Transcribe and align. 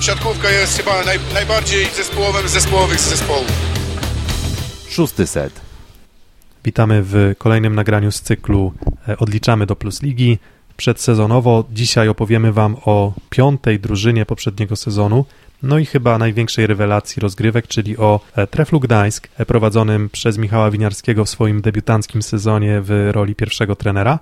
siatkówka 0.00 0.50
jest 0.50 0.76
chyba 0.78 1.04
naj, 1.04 1.18
najbardziej 1.34 1.86
zespołowym 1.86 2.48
z 2.48 2.52
zespołowych 2.52 3.00
zespołów. 3.00 3.46
Szósty 4.88 5.26
set. 5.26 5.60
Witamy 6.64 7.02
w 7.02 7.34
kolejnym 7.38 7.74
nagraniu 7.74 8.12
z 8.12 8.20
cyklu 8.20 8.72
e, 9.08 9.18
Odliczamy 9.18 9.66
do 9.66 9.76
Plus 9.76 10.02
Ligi. 10.02 10.38
Przedsezonowo 10.76 11.64
dzisiaj 11.72 12.08
opowiemy 12.08 12.52
Wam 12.52 12.76
o 12.84 13.12
piątej 13.30 13.80
drużynie 13.80 14.26
poprzedniego 14.26 14.76
sezonu, 14.76 15.24
no 15.62 15.78
i 15.78 15.86
chyba 15.86 16.18
największej 16.18 16.66
rewelacji 16.66 17.20
rozgrywek, 17.20 17.66
czyli 17.66 17.96
o 17.96 18.20
e, 18.36 18.46
Treflu 18.46 18.80
Gdańsk, 18.80 19.28
e, 19.38 19.46
prowadzonym 19.46 20.10
przez 20.10 20.38
Michała 20.38 20.70
Winiarskiego 20.70 21.24
w 21.24 21.30
swoim 21.30 21.60
debiutanckim 21.60 22.22
sezonie 22.22 22.80
w 22.80 23.08
roli 23.12 23.34
pierwszego 23.34 23.76
trenera. 23.76 24.18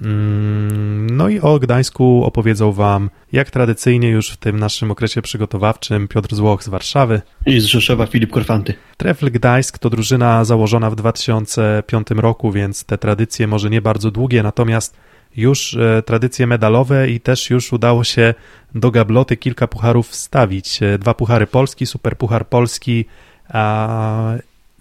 Mm, 0.00 1.10
no 1.10 1.28
i 1.28 1.40
o 1.40 1.58
Gdańsku 1.58 2.24
opowiedzą 2.24 2.72
Wam, 2.72 3.10
jak 3.32 3.50
tradycyjnie 3.50 4.08
już 4.08 4.30
w 4.30 4.36
tym 4.36 4.58
naszym 4.58 4.90
okresie 4.90 5.22
przygotowawczym, 5.22 6.08
Piotr 6.08 6.34
Złoch 6.34 6.64
z 6.64 6.68
Warszawy. 6.68 7.22
I 7.46 7.60
z 7.60 7.64
Rzeszowa 7.64 8.06
Filip 8.06 8.30
Korfanty. 8.30 8.74
Trefl 8.96 9.30
Gdańsk 9.30 9.78
to 9.78 9.90
drużyna 9.90 10.44
założona 10.44 10.90
w 10.90 10.96
2005 10.96 12.06
roku, 12.10 12.52
więc 12.52 12.84
te 12.84 12.98
tradycje 12.98 13.46
może 13.46 13.70
nie 13.70 13.82
bardzo 13.82 14.10
długie, 14.10 14.42
natomiast 14.42 14.96
już 15.36 15.74
e, 15.74 16.02
tradycje 16.02 16.46
medalowe 16.46 17.10
i 17.10 17.20
też 17.20 17.50
już 17.50 17.72
udało 17.72 18.04
się 18.04 18.34
do 18.74 18.90
gabloty 18.90 19.36
kilka 19.36 19.66
pucharów 19.68 20.08
wstawić. 20.08 20.82
E, 20.82 20.98
dwa 20.98 21.14
puchary 21.14 21.46
Polski, 21.46 21.86
super 21.86 22.16
puchar 22.16 22.48
Polski, 22.48 23.04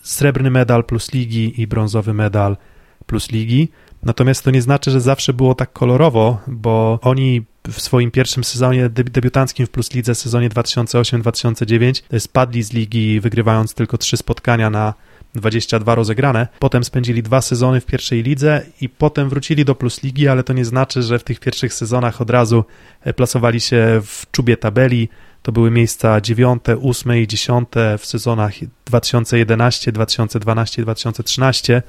srebrny 0.02 0.52
medal 0.52 0.84
plus 0.84 1.14
ligi 1.14 1.62
i 1.62 1.68
brązowy 1.68 2.14
medal 2.14 2.58
plus 3.06 3.32
ligi. 3.32 3.70
Natomiast 4.04 4.44
to 4.44 4.52
nie 4.52 4.62
znaczy, 4.62 4.92
że 4.92 5.02
zawsze 5.02 5.34
było 5.34 5.56
tak 5.56 5.74
kolorowo, 5.74 6.38
bo 6.48 7.00
oni 7.02 7.44
w 7.68 7.82
swoim 7.82 8.12
pierwszym 8.12 8.44
sezonie 8.44 8.90
debiutanckim 8.90 9.66
w 9.66 9.70
Plus 9.70 9.94
Lidze, 9.94 10.16
sezonie 10.16 10.50
2008-2009 10.50 12.20
spadli 12.20 12.64
z 12.64 12.74
ligi, 12.74 13.20
wygrywając 13.20 13.74
tylko 13.74 13.98
trzy 13.98 14.18
spotkania 14.18 14.70
na 14.70 14.94
22 15.36 15.96
rozegrane. 15.96 16.48
Potem 16.60 16.84
spędzili 16.84 17.24
dwa 17.24 17.42
sezony 17.42 17.82
w 17.82 17.86
pierwszej 17.86 18.24
lidze 18.24 18.66
i 18.82 18.90
potem 18.90 19.30
wrócili 19.30 19.66
do 19.66 19.76
Plus 19.76 20.04
Ligi, 20.04 20.28
ale 20.28 20.44
to 20.44 20.54
nie 20.54 20.66
znaczy, 20.66 21.04
że 21.04 21.20
w 21.20 21.24
tych 21.24 21.40
pierwszych 21.40 21.74
sezonach 21.74 22.22
od 22.22 22.30
razu 22.30 22.66
e, 23.02 23.14
plasowali 23.14 23.60
się 23.60 24.02
w 24.06 24.32
czubie 24.32 24.58
tabeli. 24.58 25.10
To 25.42 25.52
były 25.52 25.72
miejsca 25.72 26.22
9, 26.22 26.64
8 26.84 27.18
i 27.18 27.28
10 27.28 27.70
w 28.00 28.06
sezonach 28.06 28.54
2011, 28.86 29.92
2012, 29.92 30.82
2013. 30.82 31.82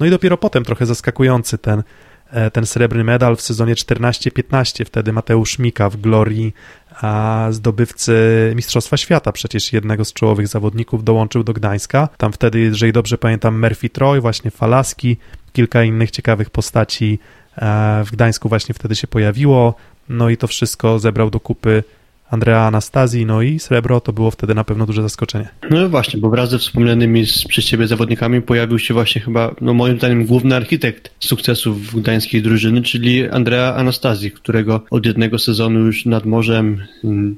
No 0.00 0.06
i 0.06 0.10
dopiero 0.10 0.36
potem 0.36 0.64
trochę 0.64 0.86
zaskakujący 0.86 1.58
ten, 1.58 1.82
e, 2.30 2.50
ten 2.50 2.66
srebrny 2.66 3.04
medal 3.04 3.36
w 3.36 3.40
sezonie 3.40 3.74
14-15. 3.74 4.84
Wtedy 4.84 5.12
Mateusz 5.12 5.58
Mika 5.58 5.90
w 5.90 5.96
Glorii, 5.96 6.54
a 7.00 7.46
zdobywcy 7.50 8.52
Mistrzostwa 8.56 8.96
Świata, 8.96 9.32
przecież 9.32 9.72
jednego 9.72 10.04
z 10.04 10.12
czołowych 10.12 10.48
zawodników, 10.48 11.04
dołączył 11.04 11.44
do 11.44 11.52
Gdańska. 11.52 12.08
Tam 12.16 12.32
wtedy, 12.32 12.60
jeżeli 12.60 12.92
dobrze 12.92 13.18
pamiętam, 13.18 13.60
Murphy 13.60 13.90
Troy, 13.90 14.20
właśnie 14.20 14.50
Falaski, 14.50 15.16
kilka 15.52 15.84
innych 15.84 16.10
ciekawych 16.10 16.50
postaci 16.50 17.18
e, 17.56 18.04
w 18.04 18.10
Gdańsku 18.10 18.48
właśnie 18.48 18.74
wtedy 18.74 18.96
się 18.96 19.06
pojawiło. 19.06 19.74
No 20.08 20.28
i 20.28 20.36
to 20.36 20.46
wszystko 20.46 20.98
zebrał 20.98 21.30
do 21.30 21.40
kupy 21.40 21.84
Andrea 22.30 22.66
Anastazji, 22.66 23.26
no 23.26 23.42
i 23.42 23.58
srebro 23.58 24.00
to 24.00 24.12
było 24.12 24.30
wtedy 24.30 24.54
na 24.54 24.64
pewno 24.64 24.86
duże 24.86 25.02
zaskoczenie. 25.02 25.48
No 25.70 25.88
właśnie, 25.88 26.20
bo 26.20 26.30
wraz 26.30 26.50
ze 26.50 26.58
wspomnianymi 26.58 27.24
przez 27.48 27.64
ciebie 27.64 27.86
zawodnikami 27.86 28.42
pojawił 28.42 28.78
się 28.78 28.94
właśnie 28.94 29.20
chyba, 29.20 29.54
no 29.60 29.74
moim 29.74 29.98
zdaniem, 29.98 30.26
główny 30.26 30.56
architekt 30.56 31.10
sukcesów 31.20 32.00
gdańskiej 32.00 32.42
drużyny, 32.42 32.82
czyli 32.82 33.28
Andrea 33.28 33.74
Anastazji, 33.74 34.30
którego 34.30 34.84
od 34.90 35.06
jednego 35.06 35.38
sezonu 35.38 35.80
już 35.80 36.06
nad 36.06 36.26
morzem 36.26 36.84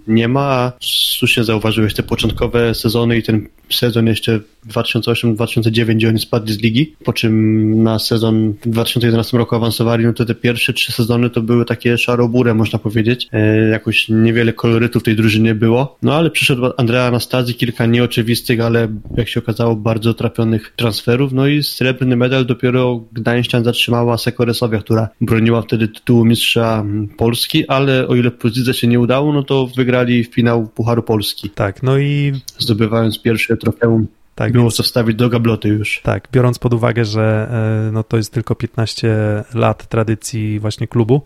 nie 0.06 0.28
ma, 0.28 0.40
a 0.40 0.72
słusznie 0.80 1.44
zauważyłeś 1.44 1.94
te 1.94 2.02
początkowe 2.02 2.74
sezony 2.74 3.18
i 3.18 3.22
ten 3.22 3.48
sezon 3.70 4.06
jeszcze 4.06 4.40
2008-2009, 4.68 5.94
gdzie 5.94 6.08
oni 6.08 6.18
spadli 6.18 6.54
z 6.54 6.58
ligi, 6.58 6.94
po 7.04 7.12
czym 7.12 7.82
na 7.82 7.98
sezon 7.98 8.52
w 8.52 8.68
2011 8.68 9.38
roku 9.38 9.56
awansowali, 9.56 10.04
no 10.04 10.12
to 10.12 10.24
te 10.24 10.34
pierwsze 10.34 10.72
trzy 10.72 10.92
sezony 10.92 11.30
to 11.30 11.42
były 11.42 11.64
takie 11.64 11.98
szarobure, 11.98 12.54
można 12.54 12.78
powiedzieć. 12.78 13.28
E, 13.32 13.68
jakoś 13.68 14.08
niewiele 14.08 14.52
kolorytu 14.52 14.75
w 14.80 15.02
tej 15.02 15.16
drużynie 15.16 15.54
było. 15.54 15.96
No 16.02 16.14
ale 16.14 16.30
przyszedł 16.30 16.62
Andrea 16.76 17.06
Anastazji, 17.06 17.54
kilka 17.54 17.86
nieoczywistych, 17.86 18.60
ale 18.60 18.88
jak 19.16 19.28
się 19.28 19.40
okazało 19.40 19.76
bardzo 19.76 20.14
trafionych 20.14 20.72
transferów, 20.76 21.32
no 21.32 21.46
i 21.46 21.62
srebrny 21.62 22.16
medal 22.16 22.46
dopiero 22.46 23.00
Gdańszczan 23.12 23.64
zatrzymała 23.64 24.18
Sekoresowia, 24.18 24.78
która 24.78 25.08
broniła 25.20 25.62
wtedy 25.62 25.88
tytułu 25.88 26.24
mistrza 26.24 26.84
Polski, 27.16 27.68
ale 27.68 28.08
o 28.08 28.14
ile 28.14 28.30
plus 28.30 28.56
się 28.72 28.86
nie 28.86 29.00
udało, 29.00 29.32
no 29.32 29.42
to 29.42 29.66
wygrali 29.76 30.24
finał 30.24 30.66
Pucharu 30.66 31.02
Polski. 31.02 31.50
Tak, 31.50 31.82
no 31.82 31.98
i 31.98 32.32
zdobywając 32.58 33.22
pierwsze 33.22 33.56
trofeum 33.56 34.06
tak, 34.36 34.52
było 34.52 34.70
co 34.70 34.82
wstawić 34.82 35.16
do 35.16 35.28
gabloty 35.28 35.68
już. 35.68 36.00
Tak, 36.02 36.28
biorąc 36.32 36.58
pod 36.58 36.74
uwagę, 36.74 37.04
że 37.04 37.48
e, 37.88 37.92
no, 37.92 38.02
to 38.02 38.16
jest 38.16 38.32
tylko 38.32 38.54
15 38.54 39.16
lat 39.54 39.88
tradycji 39.88 40.60
właśnie 40.60 40.88
klubu, 40.88 41.22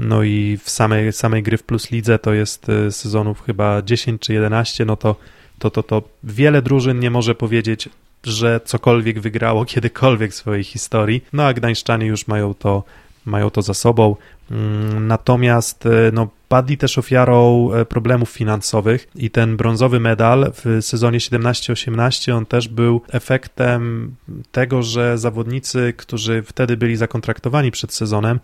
no 0.00 0.22
i 0.22 0.58
w 0.64 0.70
samej, 0.70 1.12
samej 1.12 1.42
gry 1.42 1.56
w 1.56 1.62
Plus 1.62 1.90
Lidze 1.90 2.18
to 2.18 2.32
jest 2.32 2.68
e, 2.68 2.92
sezonów 2.92 3.42
chyba 3.42 3.82
10 3.82 4.22
czy 4.22 4.32
11, 4.32 4.84
no 4.84 4.96
to, 4.96 5.16
to, 5.58 5.70
to, 5.70 5.82
to 5.82 6.02
wiele 6.24 6.62
drużyn 6.62 7.00
nie 7.00 7.10
może 7.10 7.34
powiedzieć, 7.34 7.88
że 8.24 8.60
cokolwiek 8.64 9.20
wygrało 9.20 9.64
kiedykolwiek 9.74 10.32
w 10.32 10.34
swojej 10.34 10.64
historii, 10.64 11.24
no 11.32 11.44
a 11.44 11.54
Gdańszczanie 11.54 12.06
już 12.06 12.28
mają 12.28 12.54
to, 12.54 12.84
mają 13.24 13.50
to 13.50 13.62
za 13.62 13.74
sobą. 13.74 14.16
Mm, 14.50 15.06
natomiast 15.06 15.86
e, 15.86 15.90
no, 16.12 16.28
padli 16.48 16.76
też 16.76 16.98
ofiarą 16.98 17.72
e, 17.72 17.84
problemów 17.84 18.30
finansowych 18.30 19.08
i 19.14 19.30
ten 19.30 19.56
brązowy 19.56 20.00
medal 20.00 20.52
w 20.54 20.84
sezonie 20.84 21.18
17-18 21.18 22.32
on 22.32 22.46
też 22.46 22.68
był 22.68 23.02
efektem 23.08 24.14
tego, 24.52 24.82
że 24.82 25.18
zawodnicy, 25.18 25.94
którzy 25.96 26.42
wtedy 26.42 26.76
byli 26.76 26.96
zakontraktowani 26.96 27.70
przed 27.70 27.94
sezonem 27.94 28.40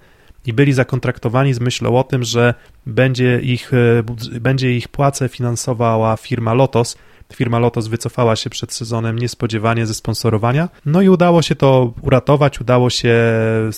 i 0.47 0.53
byli 0.53 0.73
zakontraktowani 0.73 1.55
z 1.55 1.61
myślą 1.61 1.99
o 1.99 2.05
tym, 2.05 2.25
że 2.25 2.55
będzie 2.87 3.41
ich, 3.41 3.73
e, 3.75 4.41
będzie 4.41 4.77
ich 4.77 4.89
płacę 4.89 5.29
finansowała 5.29 6.17
firma 6.17 6.55
Lotos, 6.55 6.97
Firma 7.35 7.59
Lotos 7.59 7.87
wycofała 7.87 8.37
się 8.37 8.51
przed 8.51 8.73
sezonem 8.73 9.19
niespodziewanie 9.19 9.87
ze 9.87 9.95
sponsorowania, 9.95 10.69
no 10.85 11.03
i 11.03 11.09
udało 11.09 11.43
się 11.43 11.55
to 11.55 11.93
uratować, 12.03 12.61
udało 12.61 12.91
się 12.91 13.15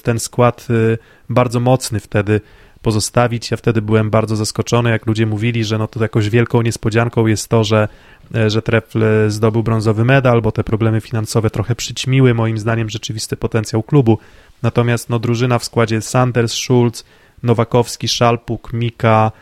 ten 0.03 0.19
skład 0.19 0.69
bardzo 1.29 1.61
mocny 1.61 2.01
wtedy 2.01 2.41
pozostawić. 2.83 3.51
Ja 3.51 3.57
wtedy 3.57 3.83
byłem 3.83 4.11
bardzo 4.11 4.37
zaskoczony, 4.37 4.91
jak 4.91 5.07
ludzie 5.07 5.27
mówili, 5.27 5.65
że 5.65 5.79
no 5.79 5.89
to 5.89 6.03
jakąś 6.03 6.31
wielką 6.31 6.63
niespodzianką 6.63 7.27
jest 7.27 7.49
to, 7.49 7.65
że, 7.65 7.79
e, 7.83 7.89
że 8.47 8.63
Trefl 8.63 9.05
zdobył 9.29 9.63
brązowy 9.63 10.05
medal, 10.05 10.43
bo 10.43 10.53
te 10.53 10.65
problemy 10.65 11.01
finansowe 11.01 11.51
trochę 11.51 11.75
przyćmiły 11.75 12.35
moim 12.35 12.59
zdaniem 12.59 12.91
rzeczywisty 12.91 13.37
potencjał 13.37 13.83
klubu. 13.83 14.19
Natomiast 14.63 15.11
no, 15.11 15.19
drużyna 15.19 15.59
w 15.59 15.65
składzie 15.65 16.01
Sanders, 16.01 16.53
Schulz, 16.53 17.05
Nowakowski, 17.43 18.09
Szalpuk, 18.09 18.73
Mika, 18.73 19.33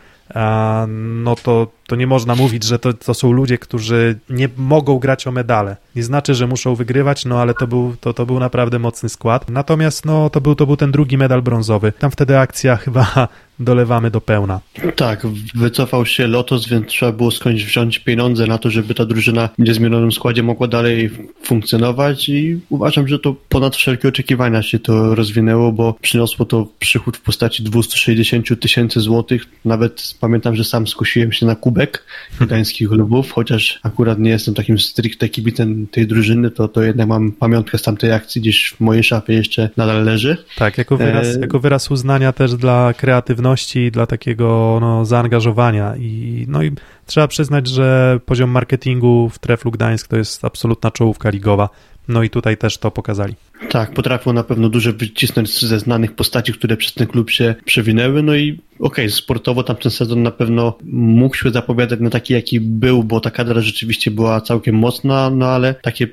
no 0.88 1.36
to, 1.36 1.66
to 1.86 1.96
nie 1.96 2.06
można 2.06 2.34
mówić, 2.34 2.64
że 2.64 2.78
to, 2.78 2.92
to 2.92 3.14
są 3.14 3.32
ludzie, 3.32 3.58
którzy 3.58 4.18
nie 4.30 4.48
mogą 4.56 4.98
grać 4.98 5.26
o 5.26 5.32
medale. 5.32 5.76
Nie 5.96 6.02
znaczy, 6.02 6.34
że 6.34 6.46
muszą 6.46 6.74
wygrywać, 6.74 7.24
no 7.24 7.40
ale 7.40 7.54
to 7.54 7.66
był, 7.66 7.96
to, 8.00 8.12
to 8.14 8.26
był 8.26 8.40
naprawdę 8.40 8.78
mocny 8.78 9.08
skład. 9.08 9.50
Natomiast 9.50 10.04
no, 10.04 10.30
to, 10.30 10.40
był, 10.40 10.54
to 10.54 10.66
był 10.66 10.76
ten 10.76 10.92
drugi 10.92 11.18
medal 11.18 11.42
brązowy. 11.42 11.92
Tam 11.98 12.10
wtedy 12.10 12.38
akcja 12.38 12.76
chyba 12.86 13.28
dolewamy 13.58 14.10
do 14.10 14.20
pełna. 14.20 14.60
Tak, 14.96 15.26
wycofał 15.54 16.06
się 16.06 16.26
Lotos, 16.26 16.68
więc 16.68 16.86
trzeba 16.86 17.12
było 17.12 17.30
skądś 17.30 17.64
wziąć 17.64 17.98
pieniądze 17.98 18.46
na 18.46 18.58
to, 18.58 18.70
żeby 18.70 18.94
ta 18.94 19.04
drużyna 19.04 19.48
w 19.58 19.62
niezmienionym 19.62 20.12
składzie 20.12 20.42
mogła 20.42 20.68
dalej 20.68 21.10
funkcjonować 21.42 22.28
i 22.28 22.60
uważam, 22.68 23.08
że 23.08 23.18
to 23.18 23.34
ponad 23.48 23.76
wszelkie 23.76 24.08
oczekiwania 24.08 24.62
się 24.62 24.78
to 24.78 25.14
rozwinęło, 25.14 25.72
bo 25.72 25.94
przyniosło 26.00 26.46
to 26.46 26.68
przychód 26.78 27.16
w 27.16 27.20
postaci 27.20 27.62
260 27.62 28.60
tysięcy 28.60 29.00
złotych. 29.00 29.44
Nawet 29.64 30.14
pamiętam, 30.20 30.56
że 30.56 30.64
sam 30.64 30.86
skusiłem 30.86 31.32
się 31.32 31.46
na 31.46 31.54
kubek 31.76 32.04
gdańskich 32.40 32.90
lubów, 32.90 33.32
chociaż 33.32 33.80
akurat 33.82 34.18
nie 34.18 34.30
jestem 34.30 34.54
takim 34.54 34.78
stricte 34.78 35.28
kibicem 35.28 35.86
tej 35.86 36.06
drużyny, 36.06 36.50
to, 36.50 36.68
to 36.68 36.82
jednak 36.82 37.08
mam 37.08 37.32
pamiątkę 37.32 37.78
z 37.78 37.82
tamtej 37.82 38.12
akcji 38.12 38.40
gdzieś 38.40 38.74
w 38.76 38.80
mojej 38.80 39.04
szafie 39.04 39.32
jeszcze 39.32 39.70
nadal 39.76 40.04
leży. 40.04 40.36
Tak, 40.56 40.78
jako 40.78 40.96
wyraz, 40.96 41.36
e... 41.36 41.40
jako 41.40 41.58
wyraz 41.58 41.90
uznania 41.90 42.32
też 42.32 42.54
dla 42.54 42.94
kreatywności 42.96 43.36
kreatywności, 43.36 43.90
dla 43.90 44.06
takiego 44.06 44.78
no, 44.80 45.04
zaangażowania 45.04 45.96
i 45.96 46.44
no 46.48 46.62
i 46.62 46.72
trzeba 47.06 47.28
przyznać, 47.28 47.68
że 47.68 48.20
poziom 48.26 48.50
marketingu 48.50 49.28
w 49.28 49.38
Treflu 49.38 49.70
Gdańsk 49.70 50.08
to 50.08 50.16
jest 50.16 50.44
absolutna 50.44 50.90
czołówka 50.90 51.30
ligowa. 51.30 51.68
No 52.08 52.22
i 52.22 52.30
tutaj 52.30 52.56
też 52.56 52.78
to 52.78 52.90
pokazali. 52.90 53.34
Tak, 53.70 53.94
potrafią 53.94 54.32
na 54.32 54.42
pewno 54.42 54.68
dużo 54.68 54.92
wycisnąć 54.92 55.60
ze 55.60 55.78
znanych 55.78 56.12
postaci, 56.12 56.52
które 56.52 56.76
przez 56.76 56.94
ten 56.94 57.06
klub 57.06 57.30
się 57.30 57.54
przewinęły. 57.64 58.22
No 58.22 58.34
i 58.34 58.52
okej, 58.52 58.60
okay, 58.78 59.10
sportowo 59.10 59.62
tamten 59.62 59.90
sezon 59.90 60.22
na 60.22 60.30
pewno 60.30 60.78
mógł 60.92 61.36
się 61.36 61.50
zapowiadać 61.50 62.00
na 62.00 62.10
taki, 62.10 62.34
jaki 62.34 62.60
był, 62.60 63.04
bo 63.04 63.20
ta 63.20 63.30
kadra 63.30 63.60
rzeczywiście 63.60 64.10
była 64.10 64.40
całkiem 64.40 64.74
mocna, 64.74 65.30
no 65.30 65.46
ale 65.46 65.74
takie 65.74 66.06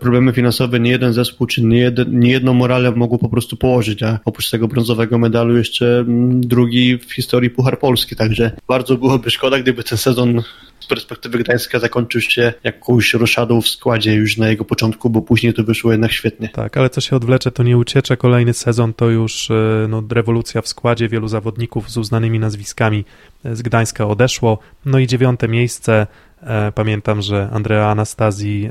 problemy 0.00 0.32
finansowe 0.32 0.80
nie 0.80 0.90
jeden 0.90 1.12
zespół, 1.12 1.46
czy 1.46 1.62
nie, 1.62 1.78
jeden, 1.78 2.18
nie 2.18 2.30
jedną 2.30 2.54
morale 2.54 2.92
mogło 2.92 3.18
po 3.18 3.28
prostu 3.28 3.56
położyć, 3.56 4.02
a 4.02 4.18
oprócz 4.24 4.50
tego 4.50 4.68
brązowego 4.68 5.18
medalu 5.18 5.56
jeszcze 5.56 5.98
mm, 5.98 6.40
drugi 6.40 6.98
w 6.98 7.12
historii 7.12 7.50
Puchar 7.50 7.78
Polski, 7.78 8.16
także 8.16 8.52
bardzo 8.68 8.96
byłoby 8.96 9.30
szkoda, 9.30 9.58
gdyby 9.58 9.84
ten 9.84 9.98
sezon 9.98 10.42
perspektywy 10.90 11.38
Gdańska 11.38 11.78
zakończył 11.78 12.20
się 12.20 12.52
jakąś 12.64 13.14
roszadą 13.14 13.60
w 13.60 13.68
składzie 13.68 14.14
już 14.14 14.36
na 14.36 14.48
jego 14.48 14.64
początku, 14.64 15.10
bo 15.10 15.22
później 15.22 15.54
to 15.54 15.64
wyszło 15.64 15.92
jednak 15.92 16.12
świetnie. 16.12 16.48
Tak, 16.48 16.76
ale 16.76 16.90
co 16.90 17.00
się 17.00 17.16
odwlecze, 17.16 17.50
to 17.50 17.62
nie 17.62 17.78
uciecze. 17.78 18.16
Kolejny 18.16 18.54
sezon 18.54 18.94
to 18.94 19.10
już 19.10 19.50
e, 19.50 19.86
no, 19.88 20.02
rewolucja 20.10 20.62
w 20.62 20.68
składzie. 20.68 21.08
Wielu 21.08 21.28
zawodników 21.28 21.90
z 21.90 21.96
uznanymi 21.96 22.38
nazwiskami 22.38 23.04
e, 23.44 23.56
z 23.56 23.62
Gdańska 23.62 24.06
odeszło. 24.06 24.58
No 24.84 24.98
i 24.98 25.06
dziewiąte 25.06 25.48
miejsce. 25.48 26.06
E, 26.42 26.72
pamiętam, 26.72 27.22
że 27.22 27.48
Andrea 27.52 27.90
Anastazji 27.90 28.70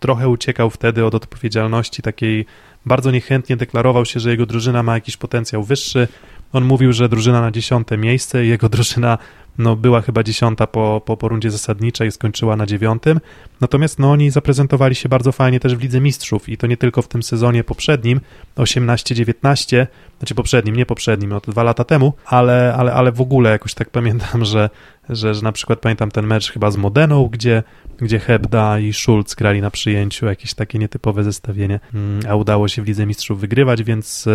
trochę 0.00 0.28
uciekał 0.28 0.70
wtedy 0.70 1.04
od 1.04 1.14
odpowiedzialności 1.14 2.02
takiej 2.02 2.46
bardzo 2.86 3.10
niechętnie 3.10 3.56
deklarował 3.56 4.04
się, 4.04 4.20
że 4.20 4.30
jego 4.30 4.46
drużyna 4.46 4.82
ma 4.82 4.94
jakiś 4.94 5.16
potencjał 5.16 5.64
wyższy. 5.64 6.08
On 6.52 6.64
mówił, 6.64 6.92
że 6.92 7.08
drużyna 7.08 7.40
na 7.40 7.50
dziesiąte 7.50 7.98
miejsce, 7.98 8.44
jego 8.44 8.68
drużyna 8.68 9.18
no, 9.58 9.76
była 9.76 10.00
chyba 10.00 10.22
dziesiąta 10.22 10.66
po, 10.66 11.02
po, 11.04 11.16
po 11.16 11.28
rundzie 11.28 11.50
zasadniczej, 11.50 12.12
skończyła 12.12 12.56
na 12.56 12.66
dziewiątym. 12.66 13.20
Natomiast 13.60 13.98
no, 13.98 14.10
oni 14.10 14.30
zaprezentowali 14.30 14.94
się 14.94 15.08
bardzo 15.08 15.32
fajnie 15.32 15.60
też 15.60 15.76
w 15.76 15.82
Lidze 15.82 16.00
Mistrzów 16.00 16.48
i 16.48 16.56
to 16.56 16.66
nie 16.66 16.76
tylko 16.76 17.02
w 17.02 17.08
tym 17.08 17.22
sezonie 17.22 17.64
poprzednim, 17.64 18.20
18-19, 18.56 19.86
znaczy 20.18 20.34
poprzednim, 20.34 20.76
nie 20.76 20.86
poprzednim, 20.86 21.30
no 21.30 21.40
to 21.40 21.52
dwa 21.52 21.62
lata 21.62 21.84
temu, 21.84 22.12
ale, 22.26 22.74
ale, 22.76 22.92
ale 22.92 23.12
w 23.12 23.20
ogóle 23.20 23.50
jakoś 23.50 23.74
tak 23.74 23.90
pamiętam, 23.90 24.44
że, 24.52 24.70
że, 25.08 25.34
że 25.34 25.42
na 25.42 25.52
przykład 25.52 25.80
pamiętam 25.80 26.10
ten 26.10 26.26
mecz 26.26 26.52
chyba 26.52 26.70
z 26.70 26.76
Modeną, 26.76 27.28
gdzie 27.32 27.62
gdzie 28.00 28.18
Hebda 28.18 28.78
i 28.78 28.92
Schulz 28.92 29.34
grali 29.34 29.60
na 29.60 29.70
przyjęciu, 29.70 30.26
jakieś 30.26 30.54
takie 30.54 30.78
nietypowe 30.78 31.24
zestawienie, 31.24 31.80
mm, 31.94 32.20
a 32.28 32.34
udało 32.34 32.68
się 32.68 32.82
w 32.82 32.86
Lidze 32.86 33.06
Mistrzów 33.06 33.40
wygrywać, 33.40 33.82
więc 33.82 34.28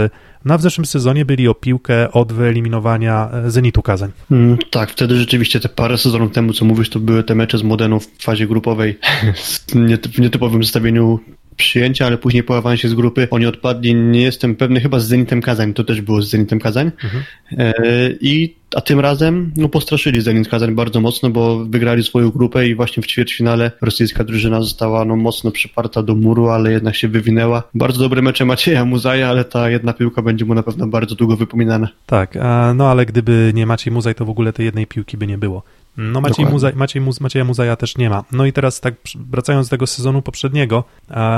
na 0.46 0.58
w 0.58 0.62
zeszłym 0.62 0.86
sezonie 0.86 1.26
byli 1.26 1.48
o 1.48 1.54
piłkę 1.54 2.12
od 2.12 2.34
wyeliminowania 2.34 3.30
e, 3.32 3.52
Zenitu 3.52 3.82
Kazań. 3.82 4.12
Mm, 4.32 4.58
tak, 4.72 4.92
wtedy 4.92 5.16
rzeczywiście 5.16 5.60
te 5.60 5.70
parę 5.70 5.98
sezonów 5.98 6.32
temu, 6.32 6.54
co 6.54 6.66
mówisz, 6.66 6.90
to 6.90 7.00
były 7.00 7.24
te 7.24 7.36
mecze 7.36 7.58
z 7.58 7.64
Modeną 7.64 8.00
w 8.00 8.08
fazie 8.22 8.48
grupowej 8.48 9.00
w 10.14 10.20
nietypowym 10.20 10.64
zestawieniu 10.64 11.20
przyjęcia, 11.58 12.06
ale 12.06 12.18
później 12.18 12.44
po 12.44 12.58
awansie 12.58 12.90
z 12.90 12.94
grupy 12.94 13.28
oni 13.32 13.46
odpadli, 13.46 13.96
nie 13.96 14.22
jestem 14.22 14.56
pewny, 14.56 14.80
chyba 14.80 15.00
z 15.00 15.08
Zenitem 15.08 15.42
Kazań, 15.42 15.74
to 15.74 15.84
też 15.84 16.02
było 16.02 16.22
z 16.22 16.30
Zenitem 16.30 16.60
Kazań. 16.60 16.92
Mhm. 17.04 17.24
E, 17.52 17.74
I, 18.22 18.56
a 18.76 18.82
tym 18.82 19.00
razem 19.00 19.52
no, 19.56 19.70
postraszyli 19.70 20.22
Zenit 20.22 20.50
Kazań 20.50 20.76
bardzo 20.76 21.02
mocno, 21.02 21.30
bo 21.30 21.66
wygrali 21.66 22.04
swoją 22.04 22.30
grupę 22.30 22.68
i 22.68 22.76
właśnie 22.76 23.04
w 23.04 23.08
ćwierćfinale 23.08 23.72
rosyjska 23.82 24.24
drużyna 24.24 24.62
została 24.62 25.06
no, 25.06 25.16
mocno 25.16 25.52
przyparta 25.52 26.04
do 26.04 26.16
muru, 26.16 26.50
ale 26.50 26.72
jednak 26.72 26.96
się 26.96 27.08
wywinęła. 27.08 27.64
Bardzo 27.74 28.00
dobre 28.00 28.22
mecze 28.22 28.46
Macieja 28.46 28.86
Muzaja, 28.86 29.30
ale 29.30 29.46
ta 29.46 29.70
jedna 29.70 29.94
piłka 29.94 30.22
będzie 30.22 30.46
mu 30.46 30.54
na 30.54 30.64
pewno 30.64 30.88
bardzo 30.88 31.16
długo 31.16 31.38
wypominana. 31.38 31.88
Tak, 32.06 32.38
a, 32.38 32.74
no 32.74 32.88
ale 32.88 33.06
gdyby 33.06 33.52
nie 33.54 33.66
Maciej 33.66 33.94
Muzaj, 33.94 34.16
to 34.16 34.26
w 34.26 34.30
ogóle 34.30 34.54
tej 34.54 34.66
jednej 34.66 34.88
piłki 34.88 35.18
by 35.18 35.28
nie 35.28 35.38
było. 35.38 35.64
No 35.98 36.22
Maciej, 36.22 36.46
Muza, 36.46 36.72
Maciej 36.76 37.02
Muz, 37.02 37.22
Macieja 37.22 37.46
Muzaja 37.46 37.76
też 37.76 37.98
nie 37.98 38.10
ma. 38.10 38.24
No 38.32 38.46
i 38.46 38.54
teraz 38.54 38.80
tak 38.82 38.94
wracając 39.16 39.68
do 39.68 39.70
tego 39.70 39.88
sezonu 39.88 40.22
poprzedniego, 40.22 40.84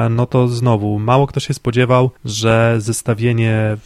no 0.09 0.25
to 0.25 0.47
znowu 0.47 1.00
mało 1.00 1.27
kto 1.27 1.39
się 1.39 1.53
spodziewał, 1.53 2.11
że 2.25 2.75
zestawienie 2.77 3.77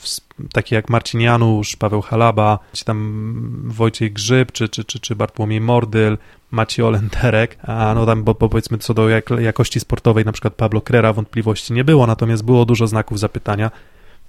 takie 0.54 0.76
jak 0.76 0.90
Marcin 0.90 1.22
Janusz, 1.22 1.76
Paweł 1.76 2.02
Halaba, 2.02 2.60
czy 2.74 2.86
tam 2.86 3.64
Wojciech 3.66 4.14
Grzyb, 4.14 4.52
czy, 4.52 4.70
czy, 4.70 4.84
czy, 4.84 5.00
czy 5.00 5.16
Bartłomiej 5.16 5.62
Mordyl, 5.62 6.18
Maciej 6.52 6.86
Olenterek, 6.86 7.58
a 7.64 7.94
no 7.96 8.06
tam 8.06 8.24
bo, 8.24 8.34
bo 8.34 8.50
powiedzmy 8.50 8.78
co 8.78 8.94
do 8.94 9.10
jak, 9.10 9.30
jakości 9.30 9.80
sportowej 9.80 10.26
na 10.26 10.32
przykład 10.32 10.54
Pablo 10.54 10.82
Krera 10.82 11.14
wątpliwości 11.14 11.74
nie 11.74 11.84
było, 11.84 12.08
natomiast 12.08 12.46
było 12.46 12.66
dużo 12.66 12.88
znaków 12.88 13.20
zapytania. 13.20 13.72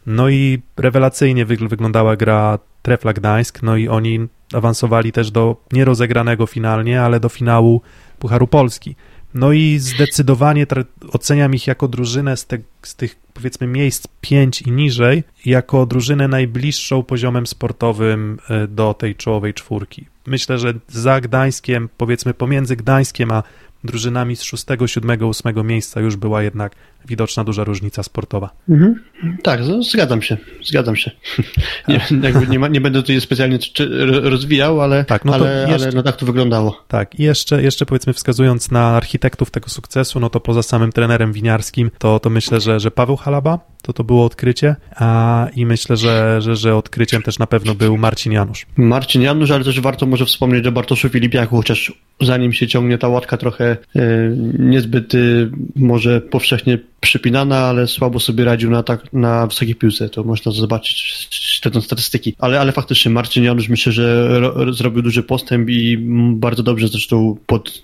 No 0.07 0.29
i 0.29 0.63
rewelacyjnie 0.77 1.47
wyglądała 1.47 2.17
gra 2.17 2.59
Trefla 2.83 3.13
Gdańsk, 3.13 3.63
no 3.63 3.77
i 3.77 3.89
oni 3.89 4.27
awansowali 4.53 5.13
też 5.13 5.31
do 5.31 5.57
nierozegranego 5.73 6.47
finalnie, 6.47 7.03
ale 7.03 7.21
do 7.21 7.29
finału 7.29 7.83
Pucharu 8.19 8.47
Polski. 8.47 8.97
No 9.35 9.53
i 9.53 9.79
zdecydowanie 9.79 10.67
oceniam 11.13 11.55
ich 11.55 11.67
jako 11.67 11.89
drużynę 11.89 12.37
z, 12.37 12.47
te, 12.47 12.59
z, 12.83 12.97
tych 12.97 13.17
powiedzmy 13.35 13.67
miejsc 13.67 14.07
5 14.21 14.63
i 14.63 14.71
niżej, 14.71 15.25
jako 15.47 15.87
drużynę 15.87 16.29
najbliższą 16.29 17.03
poziomem 17.03 17.47
sportowym 17.47 18.39
e, 18.51 18.69
do 18.69 18.95
tej 18.95 19.15
czołowej 19.15 19.55
czwórki. 19.55 20.07
Myślę, 20.27 20.59
że 20.59 20.75
za 20.89 21.21
Gdańskiem, 21.21 21.89
powiedzmy 21.97 22.35
pomiędzy 22.35 22.77
Gdańskiem 22.77 23.31
a 23.31 23.43
drużynami 23.85 24.37
z 24.37 24.43
6, 24.43 24.67
7, 24.87 25.23
8 25.23 25.67
miejsca 25.67 26.01
już 26.01 26.17
była 26.17 26.43
jednak 26.43 26.73
widoczna 27.09 27.45
duża 27.45 27.65
różnica 27.65 28.03
sportowa. 28.03 28.51
Mhm. 28.69 29.03
Tak, 29.43 29.61
zgadzam 29.81 30.23
się, 30.23 30.37
zgadzam 30.63 30.97
się. 30.97 31.11
Nie, 31.89 32.01
nie, 32.49 32.59
ma, 32.59 32.69
nie, 32.69 32.81
będę 32.81 33.01
tutaj 33.03 33.21
specjalnie 33.21 33.59
rozwijał, 34.23 34.81
ale 34.81 35.05
tak, 35.05 35.25
no 35.25 35.35
ale, 35.35 35.67
jeszcze, 35.69 35.87
ale 35.87 35.97
no 35.97 36.03
tak 36.03 36.17
to 36.17 36.27
wyglądało. 36.27 36.85
Tak, 36.89 37.21
i 37.21 37.23
jeszcze, 37.23 37.63
jeszcze 37.63 37.87
powiedzmy 37.87 38.13
wskazując 38.13 38.71
na 38.71 38.87
architektów 38.87 39.51
tego 39.51 39.69
sukcesu, 39.69 40.21
no 40.21 40.31
to 40.31 40.41
poza 40.41 40.63
samym 40.63 40.93
trenerem 40.93 41.33
winiarskim, 41.33 41.91
to, 41.99 42.21
to 42.21 42.31
myślę, 42.31 42.61
że, 42.61 42.81
że 42.81 42.91
Paweł 42.91 43.17
Halaba, 43.17 43.59
to 43.83 43.93
to 43.93 44.05
było 44.05 44.25
odkrycie, 44.25 44.77
a 44.97 45.49
i 45.57 45.67
myślę, 45.67 45.97
że, 45.97 46.43
że, 46.43 46.57
że 46.57 46.77
odkryciem 46.77 47.23
też 47.23 47.39
na 47.39 47.47
pewno 47.47 47.75
był 47.75 47.97
Marcin 47.97 48.33
Janusz. 48.33 48.67
Marcin 48.77 49.23
Janusz, 49.23 49.51
ale 49.51 49.65
też 49.65 49.81
warto 49.81 50.07
może 50.07 50.27
wspomnieć 50.27 50.67
o 50.67 50.73
Bartoszu 50.73 51.09
Filipiaku, 51.09 51.57
chociaż 51.57 51.93
zanim 52.21 52.53
się 52.53 52.67
ciągnie 52.67 52.99
ta 52.99 53.09
łatka 53.09 53.37
trochę 53.37 53.77
e, 53.97 54.01
niezbyt 54.59 55.15
e, 55.15 55.19
może 55.77 56.21
powszechnie 56.21 56.79
przypinana, 57.05 57.59
ale 57.59 57.87
słabo 57.87 58.21
sobie 58.21 58.45
radził 58.45 58.71
na, 58.71 58.83
tak, 58.83 59.13
na 59.13 59.47
wysokiej 59.47 59.75
piłce. 59.75 60.09
To 60.09 60.25
można 60.25 60.53
zobaczyć 60.53 61.27
śledząc 61.31 61.85
statystyki. 61.85 62.37
Ale, 62.39 62.61
ale 62.61 62.73
faktycznie 62.73 63.11
Marcin 63.11 63.45
Janusz 63.45 63.69
myślę, 63.69 63.93
że 63.93 64.39
ro, 64.41 64.73
zrobił 64.73 65.03
duży 65.03 65.23
postęp 65.23 65.71
i 65.71 65.99
bardzo 66.35 66.63
dobrze 66.63 66.89
zresztą 66.89 67.37
pod, 67.47 67.83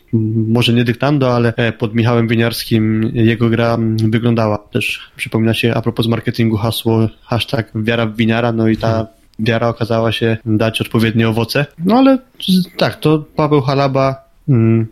może 0.49 0.73
nie 0.73 0.85
dyktando, 0.85 1.35
ale 1.35 1.55
e, 1.57 1.73
pod 1.73 1.95
Michałem 1.95 2.29
Winiarskim 2.29 3.11
jego 3.15 3.49
gra 3.49 3.79
wyglądała. 3.97 4.59
Też 4.59 5.01
przypomina 5.17 5.55
się 5.55 5.75
a 5.75 5.83
propos 5.83 6.07
marketingu 6.07 6.57
hasło 6.57 7.09
hashtag 7.23 7.71
wiara 7.75 8.07
w 8.07 8.17
winiara, 8.17 8.53
no 8.53 8.69
i 8.69 8.77
ta 8.77 9.07
wiara 9.39 9.69
okazała 9.69 10.13
się 10.13 10.37
dać 10.45 10.81
odpowiednie 10.81 11.29
owoce. 11.29 11.67
No 11.85 11.97
ale 11.99 12.19
tak, 12.77 13.01
to 13.01 13.25
Paweł 13.37 13.61
Halaba 13.61 14.30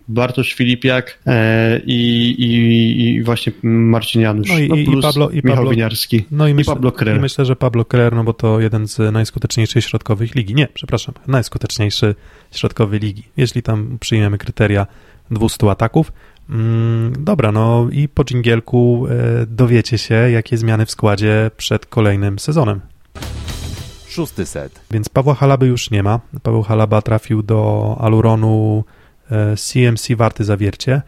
Bartosz 0.08 0.54
Filipiak 0.54 1.18
e, 1.26 1.80
i, 1.86 2.30
i, 2.38 3.14
i 3.14 3.22
właśnie 3.22 3.52
Marcin 3.62 4.22
Janusz. 4.22 4.48
No 4.48 4.58
i, 4.58 4.68
no 4.68 4.76
i 4.76 5.02
Pablo, 5.02 5.30
i 5.30 5.42
Pablo, 5.42 5.70
Winiarski. 5.70 6.24
No 6.30 6.48
i, 6.48 6.54
myślę, 6.54 6.74
Pablo 6.74 6.92
Krer. 6.92 7.16
I 7.16 7.20
myślę, 7.20 7.44
że 7.44 7.56
Pablo 7.56 7.84
Krer, 7.84 8.14
no 8.14 8.24
bo 8.24 8.32
to 8.32 8.60
jeden 8.60 8.88
z 8.88 9.12
najskuteczniejszych 9.12 9.84
środkowych 9.84 10.34
ligi. 10.34 10.54
Nie, 10.54 10.68
przepraszam, 10.74 11.14
najskuteczniejszy 11.26 12.14
środkowy 12.52 12.98
ligi. 12.98 13.22
Jeśli 13.36 13.62
tam 13.62 13.98
przyjmiemy 14.00 14.38
kryteria 14.38 14.86
200 15.30 15.70
ataków. 15.70 16.12
Mm, 16.50 17.12
dobra, 17.18 17.52
no 17.52 17.88
i 17.92 18.08
po 18.08 18.24
dżingielku 18.24 19.06
e, 19.10 19.46
dowiecie 19.46 19.98
się, 19.98 20.14
jakie 20.14 20.56
zmiany 20.56 20.86
w 20.86 20.90
składzie 20.90 21.50
przed 21.56 21.86
kolejnym 21.86 22.38
sezonem. 22.38 22.80
Szósty 24.08 24.46
set. 24.46 24.80
Więc 24.90 25.08
Pawła 25.08 25.34
Halaby 25.34 25.66
już 25.66 25.90
nie 25.90 26.02
ma. 26.02 26.20
Paweł 26.42 26.62
Halaba 26.62 27.02
trafił 27.02 27.42
do 27.42 27.96
Aluronu 28.00 28.84
CMC 29.56 30.16
warty 30.16 30.44
zawiercie. 30.44 31.02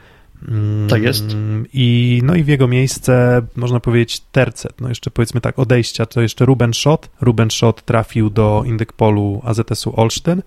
Tak 0.88 1.02
jest. 1.02 1.24
I, 1.72 2.20
no 2.24 2.34
i 2.34 2.42
w 2.42 2.48
jego 2.48 2.68
miejsce, 2.68 3.42
można 3.56 3.80
powiedzieć, 3.80 4.20
tercet. 4.32 4.80
No 4.80 4.88
jeszcze 4.88 5.10
powiedzmy 5.10 5.40
tak, 5.40 5.58
odejścia, 5.58 6.06
to 6.06 6.20
jeszcze 6.20 6.44
Ruben 6.44 6.74
Schott. 6.74 7.10
Ruben 7.20 7.50
Schott 7.50 7.84
trafił 7.84 8.30
do 8.30 8.62
Indykpolu 8.66 9.40
AZS-u 9.44 10.00
Olsztyn. 10.00 10.42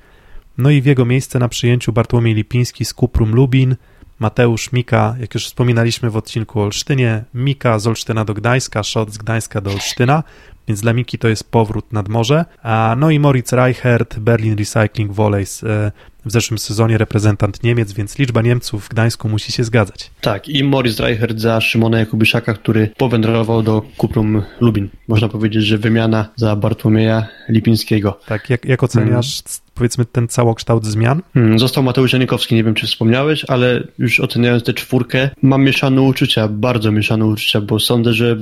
No 0.58 0.70
i 0.70 0.82
w 0.82 0.86
jego 0.86 1.06
miejsce 1.06 1.39
na 1.39 1.50
przyjęciu 1.50 1.94
Bartłomiej 1.94 2.36
Lipiński 2.36 2.86
z 2.86 2.94
Kuprum 2.94 3.36
Lubin, 3.36 3.75
Mateusz 4.20 4.72
Mika, 4.72 5.15
jak 5.20 5.34
już 5.34 5.46
wspominaliśmy 5.46 6.10
w 6.10 6.18
odcinku 6.18 6.60
o 6.60 6.63
Olsztynie, 6.63 7.24
Mika 7.34 7.80
z 7.80 7.88
Olsztyna 7.88 8.25
do 8.25 8.34
Gdańska, 8.34 8.84
Schott 8.84 9.13
z 9.13 9.18
Gdańska 9.18 9.62
do 9.62 9.72
Olsztyna, 9.72 10.24
więc 10.68 10.82
dla 10.82 10.94
Miki 10.94 11.18
to 11.18 11.27
jest 11.27 11.51
powrót 11.51 11.94
nad 11.94 12.10
morze. 12.10 12.46
A, 12.63 12.96
no 12.98 13.10
i 13.10 13.20
Moritz 13.20 13.51
Reichert, 13.51 14.20
Berlin 14.20 14.58
Recycling 14.58 15.12
Volleys 15.12 15.63
e, 15.63 15.92
w 16.25 16.32
zeszłym 16.32 16.58
sezonie 16.58 16.98
reprezentant 16.98 17.63
Niemiec, 17.63 17.94
więc 17.94 18.20
liczba 18.20 18.42
Niemców 18.42 18.86
w 18.86 18.89
Gdańsku 18.89 19.30
musi 19.30 19.51
się 19.51 19.63
zgadzać. 19.63 20.12
Tak, 20.22 20.50
i 20.50 20.63
Moritz 20.63 21.00
Reichert 21.00 21.39
za 21.39 21.62
Szymona 21.62 22.00
Jakubyszaka, 22.00 22.53
który 22.53 22.89
powędrował 22.98 23.63
do 23.63 23.82
Kuprum 23.98 24.42
Lubin. 24.62 24.89
Można 25.08 25.30
powiedzieć, 25.30 25.63
że 25.63 25.77
wymiana 25.77 26.30
za 26.36 26.56
Bartłomieja 26.56 27.27
Lipińskiego. 27.50 28.20
Tak, 28.25 28.50
jak, 28.50 28.65
jak 28.65 28.84
oceniasz 28.84 29.44
hmm. 29.44 29.63
Powiedzmy 29.74 30.06
ten 30.06 30.27
całokształt 30.27 30.86
zmian? 30.86 31.22
Hmm, 31.34 31.60
został 31.60 31.84
Mateusz 31.84 32.13
Janikowski, 32.13 32.56
nie 32.56 32.63
wiem 32.63 32.74
czy 32.74 32.88
wspomniałeś, 32.88 33.46
ale 33.48 33.84
już 34.00 34.20
oceniając 34.20 34.63
tę 34.63 34.74
czwórkę, 34.74 35.30
mam 35.42 35.63
mieszane 35.63 36.01
uczucia, 36.01 36.48
bardzo 36.48 36.92
mieszane 36.92 37.25
uczucia, 37.25 37.62
bo 37.62 37.80
sądzę, 37.80 38.13
że 38.13 38.38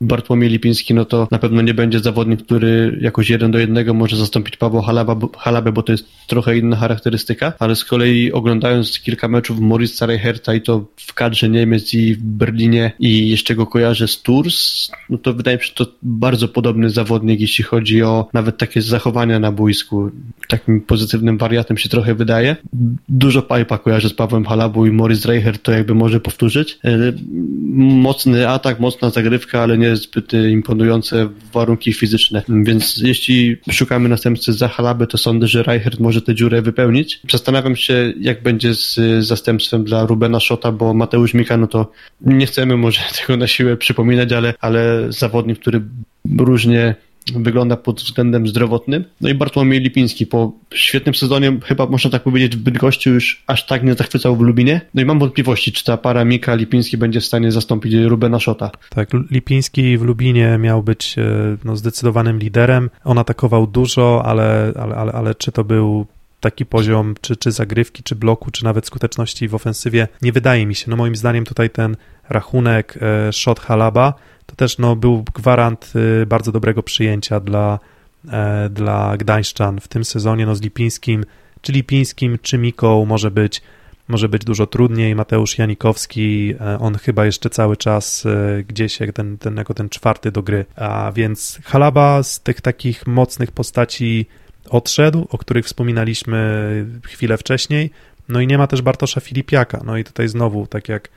Bartłomiej 0.00 0.50
Lipiński 0.50 0.94
no 0.94 1.04
to 1.04 1.28
na 1.30 1.38
pewno 1.38 1.62
nie 1.62 1.74
będzie 1.74 2.00
zawodnik, 2.00 2.42
który 2.42 2.98
jakoś 3.00 3.30
jeden 3.30 3.50
do 3.50 3.58
jednego 3.58 3.94
może 3.94 4.16
zastąpić 4.16 4.56
Pawła 4.56 4.82
Halaba, 4.82 5.16
Halabę, 5.38 5.72
bo 5.72 5.82
to 5.82 5.92
jest 5.92 6.06
trochę 6.26 6.58
inna 6.58 6.76
charakterystyka, 6.76 7.52
ale 7.58 7.76
z 7.76 7.84
kolei 7.84 8.32
oglądając 8.32 9.00
kilka 9.00 9.28
meczów 9.28 9.60
Moritza 9.60 10.06
Reicherta 10.06 10.54
i 10.54 10.60
to 10.60 10.84
w 10.96 11.14
kadrze 11.14 11.48
Niemiec 11.48 11.94
i 11.94 12.14
w 12.14 12.22
Berlinie 12.22 12.92
i 12.98 13.30
jeszcze 13.30 13.54
go 13.54 13.66
kojarzę 13.66 14.08
z 14.08 14.22
Tours, 14.22 14.90
no 15.10 15.18
to 15.18 15.34
wydaje 15.34 15.56
mi 15.56 15.62
się, 15.62 15.68
że 15.68 15.84
to 15.84 15.92
bardzo 16.02 16.48
podobny 16.48 16.90
zawodnik, 16.90 17.40
jeśli 17.40 17.64
chodzi 17.64 18.02
o 18.02 18.28
nawet 18.32 18.58
takie 18.58 18.82
zachowania 18.82 19.38
na 19.38 19.52
boisku. 19.52 20.10
Takim 20.74 20.86
pozytywnym 20.86 21.38
wariatem 21.38 21.78
się 21.78 21.88
trochę 21.88 22.14
wydaje. 22.14 22.56
Dużo 23.08 23.42
pipa 23.42 23.78
kojarzę 23.78 24.08
z 24.08 24.14
Pawłem 24.14 24.44
Halabą 24.44 24.84
i 24.84 24.90
Moritz 24.90 25.24
Reichert 25.24 25.62
to 25.62 25.72
jakby 25.72 25.94
może 25.94 26.20
powtórzyć. 26.20 26.78
E, 26.84 27.12
mocny 27.76 28.48
atak, 28.48 28.80
mocna 28.80 29.10
zagrywka, 29.10 29.62
ale 29.62 29.78
nie 29.78 29.96
zbyt 29.96 30.32
imponujące 30.32 31.28
warunki 31.52 31.92
fizyczne. 31.92 32.42
Więc 32.48 32.96
jeśli 32.96 33.56
szukamy 33.70 34.08
następcy 34.08 34.52
za 34.52 34.68
Halabę, 34.68 35.06
to 35.06 35.18
sądzę, 35.18 35.46
że 35.46 35.62
Reichert 35.62 36.00
może 36.00 36.22
tę 36.22 36.34
dziurę 36.34 36.62
wypełnić. 36.62 37.20
Zastanawiam 37.30 37.76
się, 37.76 38.12
jak 38.20 38.42
będzie 38.42 38.74
z 38.74 38.98
zastępstwem 39.20 39.84
dla 39.84 40.06
Rubena 40.06 40.40
Szota, 40.40 40.72
bo 40.72 40.94
Mateusz 40.94 41.34
Mika, 41.34 41.56
no 41.56 41.66
to 41.66 41.92
nie 42.20 42.46
chcemy 42.46 42.76
może 42.76 43.00
tego 43.20 43.36
na 43.36 43.46
siłę 43.46 43.76
przypominać, 43.76 44.32
ale, 44.32 44.54
ale 44.60 45.12
zawodnik, 45.12 45.58
który 45.58 45.82
różnie 46.38 46.94
wygląda 47.32 47.76
pod 47.76 48.00
względem 48.00 48.48
zdrowotnym. 48.48 49.04
No 49.20 49.28
i 49.28 49.34
Bartłomiej 49.34 49.80
Lipiński 49.80 50.26
po 50.26 50.52
świetnym 50.74 51.14
sezonie, 51.14 51.58
chyba 51.64 51.86
można 51.86 52.10
tak 52.10 52.22
powiedzieć, 52.22 52.56
w 52.56 52.60
Bydgoszczy 52.60 53.10
już 53.10 53.42
aż 53.46 53.66
tak 53.66 53.84
nie 53.84 53.94
zachwycał 53.94 54.36
w 54.36 54.40
Lubinie. 54.40 54.80
No 54.94 55.02
i 55.02 55.04
mam 55.04 55.18
wątpliwości, 55.18 55.72
czy 55.72 55.84
ta 55.84 55.96
para 55.96 56.24
Mika 56.24 56.54
Lipiński 56.54 56.96
będzie 56.96 57.20
w 57.20 57.24
stanie 57.24 57.52
zastąpić 57.52 57.94
Rubena 57.94 58.40
Szota. 58.40 58.70
Tak, 58.90 59.08
Lipiński 59.30 59.98
w 59.98 60.02
Lubinie 60.02 60.58
miał 60.58 60.82
być 60.82 61.18
e, 61.18 61.56
no, 61.64 61.76
zdecydowanym 61.76 62.38
liderem. 62.38 62.90
On 63.04 63.18
atakował 63.18 63.66
dużo, 63.66 64.22
ale, 64.24 64.72
ale, 64.80 64.94
ale, 64.94 65.12
ale 65.12 65.34
czy 65.34 65.52
to 65.52 65.64
był 65.64 66.06
taki 66.40 66.66
poziom, 66.66 67.14
czy, 67.20 67.36
czy 67.36 67.52
zagrywki, 67.52 68.02
czy 68.02 68.16
bloku, 68.16 68.50
czy 68.50 68.64
nawet 68.64 68.86
skuteczności 68.86 69.48
w 69.48 69.54
ofensywie, 69.54 70.08
nie 70.22 70.32
wydaje 70.32 70.66
mi 70.66 70.74
się. 70.74 70.90
No 70.90 70.96
moim 70.96 71.16
zdaniem 71.16 71.44
tutaj 71.44 71.70
ten 71.70 71.96
rachunek 72.28 72.98
e, 73.02 73.32
shot 73.32 73.60
Halaba 73.60 74.14
to 74.46 74.56
też 74.56 74.78
no, 74.78 74.96
był 74.96 75.24
gwarant 75.34 75.92
y, 76.22 76.26
bardzo 76.26 76.52
dobrego 76.52 76.82
przyjęcia 76.82 77.40
dla, 77.40 77.78
e, 78.32 78.68
dla 78.70 79.16
Gdańszczan 79.16 79.80
w 79.80 79.88
tym 79.88 80.04
sezonie 80.04 80.46
no, 80.46 80.54
z 80.54 80.60
Lipińskim, 80.60 81.24
czy 81.60 81.72
Lipińskim, 81.72 82.38
czy 82.42 82.58
Miką 82.58 83.04
może 83.04 83.30
być, 83.30 83.62
może 84.08 84.28
być 84.28 84.44
dużo 84.44 84.66
trudniej. 84.66 85.14
Mateusz 85.14 85.58
Janikowski, 85.58 86.54
e, 86.60 86.78
on 86.78 86.94
chyba 86.94 87.26
jeszcze 87.26 87.50
cały 87.50 87.76
czas 87.76 88.26
e, 88.26 88.62
gdzieś 88.62 89.00
jak 89.00 89.12
ten, 89.12 89.38
ten, 89.38 89.56
jako 89.56 89.74
ten 89.74 89.88
czwarty 89.88 90.32
do 90.32 90.42
gry. 90.42 90.64
A 90.76 91.12
więc 91.14 91.58
Halaba 91.64 92.22
z 92.22 92.40
tych 92.40 92.60
takich 92.60 93.06
mocnych 93.06 93.52
postaci 93.52 94.26
odszedł, 94.70 95.26
o 95.30 95.38
których 95.38 95.66
wspominaliśmy 95.66 96.86
chwilę 97.06 97.38
wcześniej. 97.38 97.90
No 98.28 98.40
i 98.40 98.46
nie 98.46 98.58
ma 98.58 98.66
też 98.66 98.82
Bartosza 98.82 99.20
Filipiaka. 99.20 99.80
No 99.84 99.96
i 99.96 100.04
tutaj 100.04 100.28
znowu, 100.28 100.66
tak 100.66 100.88
jak 100.88 101.08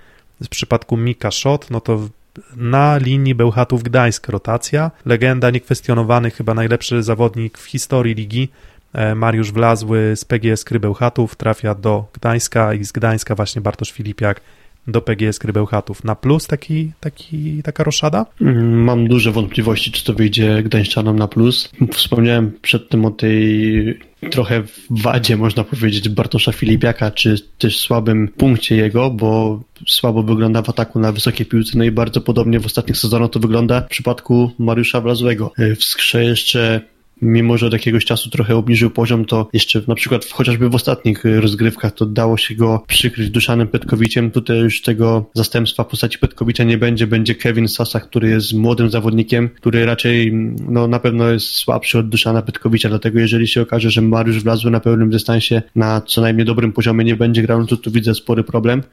w 0.42 0.48
przypadku 0.48 0.98
Mika 0.98 1.32
Shot, 1.32 1.72
no 1.72 1.82
to 1.82 2.10
na 2.56 2.98
linii 2.98 3.36
Bełchatów-Gdańsk 3.36 4.30
rotacja. 4.32 4.92
Legenda, 5.06 5.50
niekwestionowany, 5.50 6.32
chyba 6.32 6.54
najlepszy 6.54 7.04
zawodnik 7.04 7.58
w 7.58 7.66
historii 7.66 8.16
ligi. 8.16 8.50
E, 8.94 9.16
Mariusz 9.16 9.51
Wlazły 9.51 10.13
z 10.16 10.25
PGS 10.25 10.63
Krybełchatów 10.63 11.36
trafia 11.36 11.75
do 11.75 12.06
Gdańska 12.13 12.74
i 12.74 12.86
z 12.86 12.92
Gdańska 12.92 13.36
właśnie 13.36 13.62
Bartosz 13.62 13.92
Filipiak 13.92 14.42
do 14.88 15.01
PGS 15.01 15.39
Krybełchatów. 15.39 16.03
Na 16.03 16.15
plus 16.15 16.48
taki, 16.48 16.91
taki, 17.00 17.63
taka 17.63 17.84
roszada? 17.84 18.25
Mm, 18.41 18.84
mam 18.84 19.08
duże 19.08 19.32
wątpliwości, 19.32 19.91
czy 19.91 20.03
to 20.03 20.13
wyjdzie 20.13 20.63
Gdańszczanom 20.63 21.20
na 21.20 21.27
plus. 21.27 21.70
Wspomniałem 21.94 22.51
przedtem 22.62 23.06
o 23.06 23.12
tej 23.12 24.00
trochę 24.32 24.63
wadzie, 24.89 25.38
można 25.38 25.63
powiedzieć, 25.63 26.10
Bartosza 26.10 26.51
Filipiaka, 26.51 27.12
czy 27.12 27.36
też 27.58 27.79
słabym 27.79 28.27
punkcie 28.27 28.75
jego, 28.75 29.10
bo 29.10 29.62
słabo 29.88 30.24
wygląda 30.24 30.62
w 30.62 30.70
ataku 30.70 31.00
na 31.00 31.12
wysokiej 31.12 31.46
piłce, 31.46 31.77
no 31.77 31.84
i 31.84 31.91
bardzo 31.91 32.22
podobnie 32.22 32.60
w 32.60 32.65
ostatnich 32.65 32.98
sezonach 32.98 33.29
to 33.29 33.39
wygląda 33.39 33.82
w 33.82 33.88
przypadku 33.88 34.51
Mariusza 34.60 35.01
Wlazłego. 35.01 35.51
W 35.79 35.84
skrze 35.84 36.24
jeszcze 36.24 36.82
mimo 37.22 37.58
że 37.58 37.68
od 37.68 37.74
jakiegoś 37.74 38.06
czasu 38.06 38.30
trochę 38.30 38.56
obniżył 38.56 38.90
poziom, 38.90 39.26
to 39.26 39.50
jeszcze 39.54 39.82
na 39.88 39.96
przykład 39.96 40.26
chociażby 40.26 40.70
w 40.70 40.76
ostatnich 40.76 41.26
y, 41.26 41.42
rozgrywkach 41.42 41.92
to 41.92 42.06
dało 42.06 42.38
się 42.38 42.56
go 42.56 42.84
przykryć 42.88 43.30
Duszanem 43.30 43.68
Petkowiciem. 43.68 44.32
Tutaj 44.32 44.58
już 44.60 44.82
tego 44.82 45.26
zastępstwa 45.34 45.84
w 45.84 45.88
postaci 45.88 46.20
Petkowicza 46.20 46.64
nie 46.64 46.78
będzie. 46.78 47.08
Będzie 47.08 47.36
Kevin 47.36 47.68
Sasa, 47.68 48.00
który 48.00 48.30
jest 48.30 48.54
młodym 48.54 48.90
zawodnikiem, 48.90 49.50
który 49.50 49.86
raczej 49.86 50.34
no, 50.70 50.88
na 50.88 51.00
pewno 51.00 51.30
jest 51.30 51.48
słabszy 51.48 52.00
od 52.00 52.10
Duszana 52.10 52.42
Petkowicza, 52.42 52.90
dlatego 52.90 53.20
jeżeli 53.20 53.48
się 53.48 53.62
okaże, 53.62 53.90
że 53.90 54.02
Mariusz 54.02 54.44
wlazł 54.44 54.70
na 54.70 54.80
pełnym 54.80 55.10
dystansie 55.10 55.62
na 55.76 56.02
co 56.02 56.22
najmniej 56.22 56.46
dobrym 56.46 56.74
poziomie 56.74 57.06
nie 57.06 57.16
będzie 57.16 57.42
grał, 57.42 57.60
no 57.60 57.66
to 57.66 57.78
tu 57.78 57.92
widzę 57.92 58.16
spory 58.16 58.44
problem. 58.44 58.84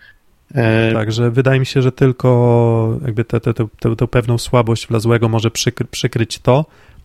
E... 0.54 0.93
Także 0.93 1.31
wydaje 1.31 1.61
mi 1.61 1.66
się, 1.66 1.83
że 1.83 1.93
tylko 1.93 2.99
jakby 3.04 3.25
tę 3.25 3.40
te, 3.40 4.07
pewną 4.11 4.38
słabość 4.38 4.87
Wlazłego 4.87 5.28
może 5.28 5.50
przykry, 5.50 5.87
przykryć 5.90 6.38
to, 6.38 6.64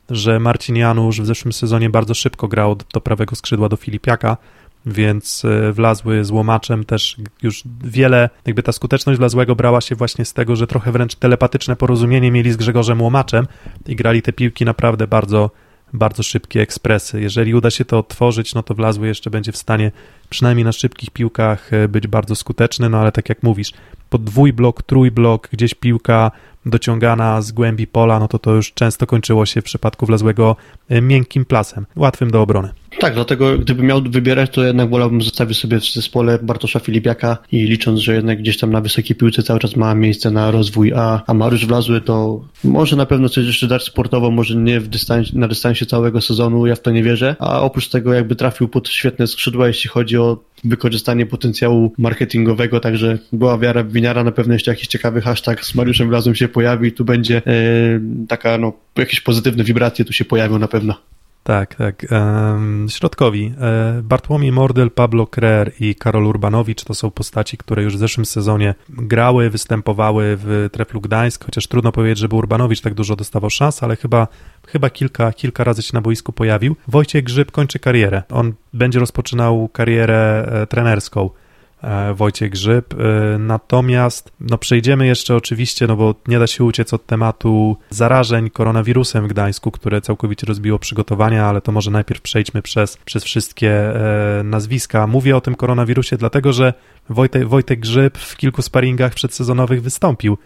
że 0.10 0.40
Marcin 0.40 0.76
Janusz 0.76 1.22
w 1.22 1.26
zeszłym 1.26 1.54
sezonie 1.54 1.90
bardzo 1.90 2.14
szybko 2.14 2.48
grał 2.48 2.76
do 2.94 3.02
prawego 3.02 3.36
skrzydła 3.36 3.70
do 3.70 3.76
Filipiaka, 3.76 4.38
więc 4.86 5.46
e, 5.46 5.72
wlazły 5.72 6.26
z 6.26 6.32
łomaczem 6.32 6.84
też 6.84 7.18
już 7.44 7.64
wiele, 7.84 8.30
jakby 8.46 8.64
ta 8.64 8.72
skuteczność 8.72 9.20
wlazłego 9.20 9.56
brała 9.56 9.82
się 9.82 9.96
właśnie 9.96 10.26
z 10.26 10.34
tego, 10.34 10.56
że 10.56 10.68
trochę 10.68 10.92
wręcz 10.92 11.16
telepatyczne 11.16 11.76
porozumienie 11.76 12.32
mieli 12.32 12.52
z 12.52 12.58
Grzegorzem 12.58 13.02
Łomaczem 13.02 13.48
i 13.88 13.96
grali 13.96 14.22
te 14.22 14.34
piłki 14.34 14.66
naprawdę 14.66 15.08
bardzo, 15.08 15.52
bardzo 15.94 16.24
szybkie 16.24 16.62
ekspresy. 16.62 17.22
Jeżeli 17.22 17.56
uda 17.56 17.72
się 17.72 17.86
to 17.86 18.00
otworzyć, 18.00 18.56
no 18.56 18.64
to 18.64 18.74
wlazły 18.74 19.08
jeszcze 19.08 19.30
będzie 19.30 19.52
w 19.52 19.58
stanie 19.58 19.92
przynajmniej 20.30 20.66
na 20.66 20.72
szybkich 20.72 21.10
piłkach 21.10 21.74
e, 21.74 21.88
być 21.88 22.08
bardzo 22.08 22.36
skuteczny, 22.36 22.90
no 22.90 22.98
ale 22.98 23.12
tak 23.12 23.30
jak 23.30 23.44
mówisz, 23.44 23.72
pod 24.10 24.24
dwójblok, 24.24 24.84
trójblok, 24.84 25.50
gdzieś 25.52 25.74
piłka 25.74 26.32
dociągana 26.66 27.42
z 27.42 27.52
głębi 27.52 27.88
pola, 27.88 28.20
no 28.20 28.28
to 28.28 28.40
to 28.40 28.52
już 28.52 28.74
często 28.74 29.08
kończyło 29.08 29.46
się 29.46 29.62
w 29.62 29.64
przypadku 29.64 30.06
wlazłego 30.06 30.56
e, 30.90 31.02
miękkim 31.02 31.46
plasem, 31.46 31.86
łatwym 31.96 32.32
do 32.32 32.42
obrony. 32.42 32.70
Tak, 33.00 33.14
dlatego 33.14 33.58
gdybym 33.58 33.86
miał 33.86 34.02
wybierać, 34.02 34.50
to 34.50 34.64
jednak 34.64 34.90
wolałbym 34.90 35.22
zostawić 35.22 35.58
sobie 35.58 35.80
w 35.80 35.94
zespole 35.94 36.40
Bartosza 36.42 36.80
Filipiaka 36.80 37.38
i 37.52 37.64
licząc, 37.64 38.00
że 38.00 38.16
jednak 38.16 38.40
gdzieś 38.40 38.58
tam 38.58 38.72
na 38.72 38.82
wysokiej 38.82 39.16
piłce 39.16 39.44
cały 39.44 39.60
czas 39.60 39.76
ma 39.76 39.96
miejsce 39.96 40.32
na 40.32 40.52
rozwój, 40.52 40.94
a, 40.96 41.24
a 41.28 41.34
Mariusz 41.34 41.66
Wlazły 41.66 42.02
to 42.02 42.42
może 42.64 42.96
na 42.96 43.06
pewno 43.06 43.30
coś 43.30 43.46
jeszcze 43.46 43.68
dać 43.68 43.84
sportowo, 43.84 44.32
może 44.32 44.56
nie 44.56 44.80
w 44.80 44.88
dystans, 44.88 45.34
na 45.34 45.48
dystansie 45.48 45.86
całego 45.86 46.22
sezonu, 46.22 46.68
ja 46.68 46.76
w 46.76 46.82
to 46.82 46.92
nie 46.92 47.04
wierzę, 47.04 47.36
a 47.40 47.62
oprócz 47.62 47.88
tego 47.88 48.14
jakby 48.14 48.36
trafił 48.36 48.68
pod 48.68 48.90
świetne 48.90 49.28
skrzydła, 49.28 49.68
jeśli 49.68 49.90
chodzi 49.90 50.18
o 50.18 50.38
wykorzystanie 50.64 51.26
potencjału 51.26 51.94
marketingowego, 51.98 52.80
także 52.80 53.18
była 53.34 53.58
wiara 53.58 53.84
w 53.84 53.92
winiara, 54.00 54.24
na 54.24 54.32
pewno 54.32 54.54
jeszcze 54.54 54.72
jakiś 54.72 54.88
ciekawy 54.88 55.22
hashtag 55.22 55.66
z 55.66 55.76
Mariuszem 55.76 56.10
Wlazłym 56.10 56.36
się 56.36 56.48
pojawi 56.48 56.88
i 56.88 56.92
tu 56.92 57.06
będzie 57.06 57.38
e, 57.38 57.42
taka, 58.28 58.58
no, 58.58 58.74
jakieś 58.96 59.22
pozytywne 59.22 59.64
wibracje 59.64 60.06
tu 60.06 60.14
się 60.14 60.26
pojawią 60.26 60.60
na 60.60 60.68
pewno. 60.68 60.96
Tak, 61.44 61.76
tak. 61.76 62.06
środkowi. 62.90 63.54
E, 63.62 64.02
Bartłomiej 64.04 64.52
Mordyl, 64.52 64.92
Pablo 64.92 65.28
Krer 65.28 65.72
i 65.80 65.96
Karol 65.96 66.26
Urbanowicz 66.26 66.84
to 66.84 66.94
są 66.94 67.12
postaci, 67.12 67.58
które 67.58 67.84
już 67.84 67.96
w 67.96 68.00
zeszłym 68.00 68.26
sezonie 68.26 68.76
grały, 68.90 69.50
występowały 69.50 70.38
w 70.38 70.70
Treflu 70.72 71.02
Gdańsk, 71.02 71.46
chociaż 71.46 71.68
trudno 71.68 71.92
powiedzieć, 71.92 72.18
żeby 72.18 72.36
Urbanowicz 72.36 72.82
tak 72.82 72.94
dużo 72.94 73.16
dostawał 73.16 73.50
szans, 73.50 73.84
ale 73.84 73.96
chyba, 73.96 74.28
chyba 74.68 74.90
kilka, 74.90 75.34
kilka 75.34 75.64
razy 75.64 75.82
się 75.82 75.92
na 75.94 76.02
boisku 76.02 76.34
pojawił. 76.34 76.76
Wojciech 76.88 77.24
Grzyb 77.24 77.52
kończy 77.52 77.80
karierę. 77.80 78.24
On 78.32 78.54
będzie 78.74 79.00
rozpoczynał 79.00 79.70
karierę 79.74 80.50
e, 80.52 80.68
trenerską 80.68 81.30
Wojciech 82.16 82.52
Grzyb. 82.52 82.94
E, 82.94 83.38
natomiast 83.38 84.32
no 84.40 84.58
przejdziemy 84.58 85.08
jeszcze 85.08 85.36
oczywiście, 85.36 85.88
no 85.88 85.96
bo 85.96 86.16
nie 86.28 86.40
da 86.40 86.48
się 86.48 86.64
uciec 86.64 86.94
od 86.94 87.06
tematu 87.06 87.78
zarażeń 87.90 88.50
koronawirusem 88.50 89.26
w 89.26 89.28
Gdańsku, 89.28 89.72
które 89.72 90.02
całkowicie 90.02 90.48
rozbiło 90.48 90.80
przygotowania, 90.80 91.46
ale 91.46 91.62
to 91.62 91.72
może 91.72 91.92
najpierw 91.92 92.22
przejdźmy 92.22 92.62
przez, 92.62 92.98
przez 92.98 93.24
wszystkie 93.24 93.72
e, 93.72 94.44
nazwiska. 94.44 95.08
Mówię 95.08 95.38
o 95.38 95.42
tym 95.42 95.56
koronawirusie 95.56 96.18
dlatego, 96.18 96.54
że 96.54 96.74
Wojtek, 97.10 97.48
Wojtek 97.48 97.80
Grzyb 97.80 98.18
w 98.18 98.38
kilku 98.38 98.62
sparingach 98.62 99.14
przedsezonowych 99.14 99.82
wystąpił 99.82 100.38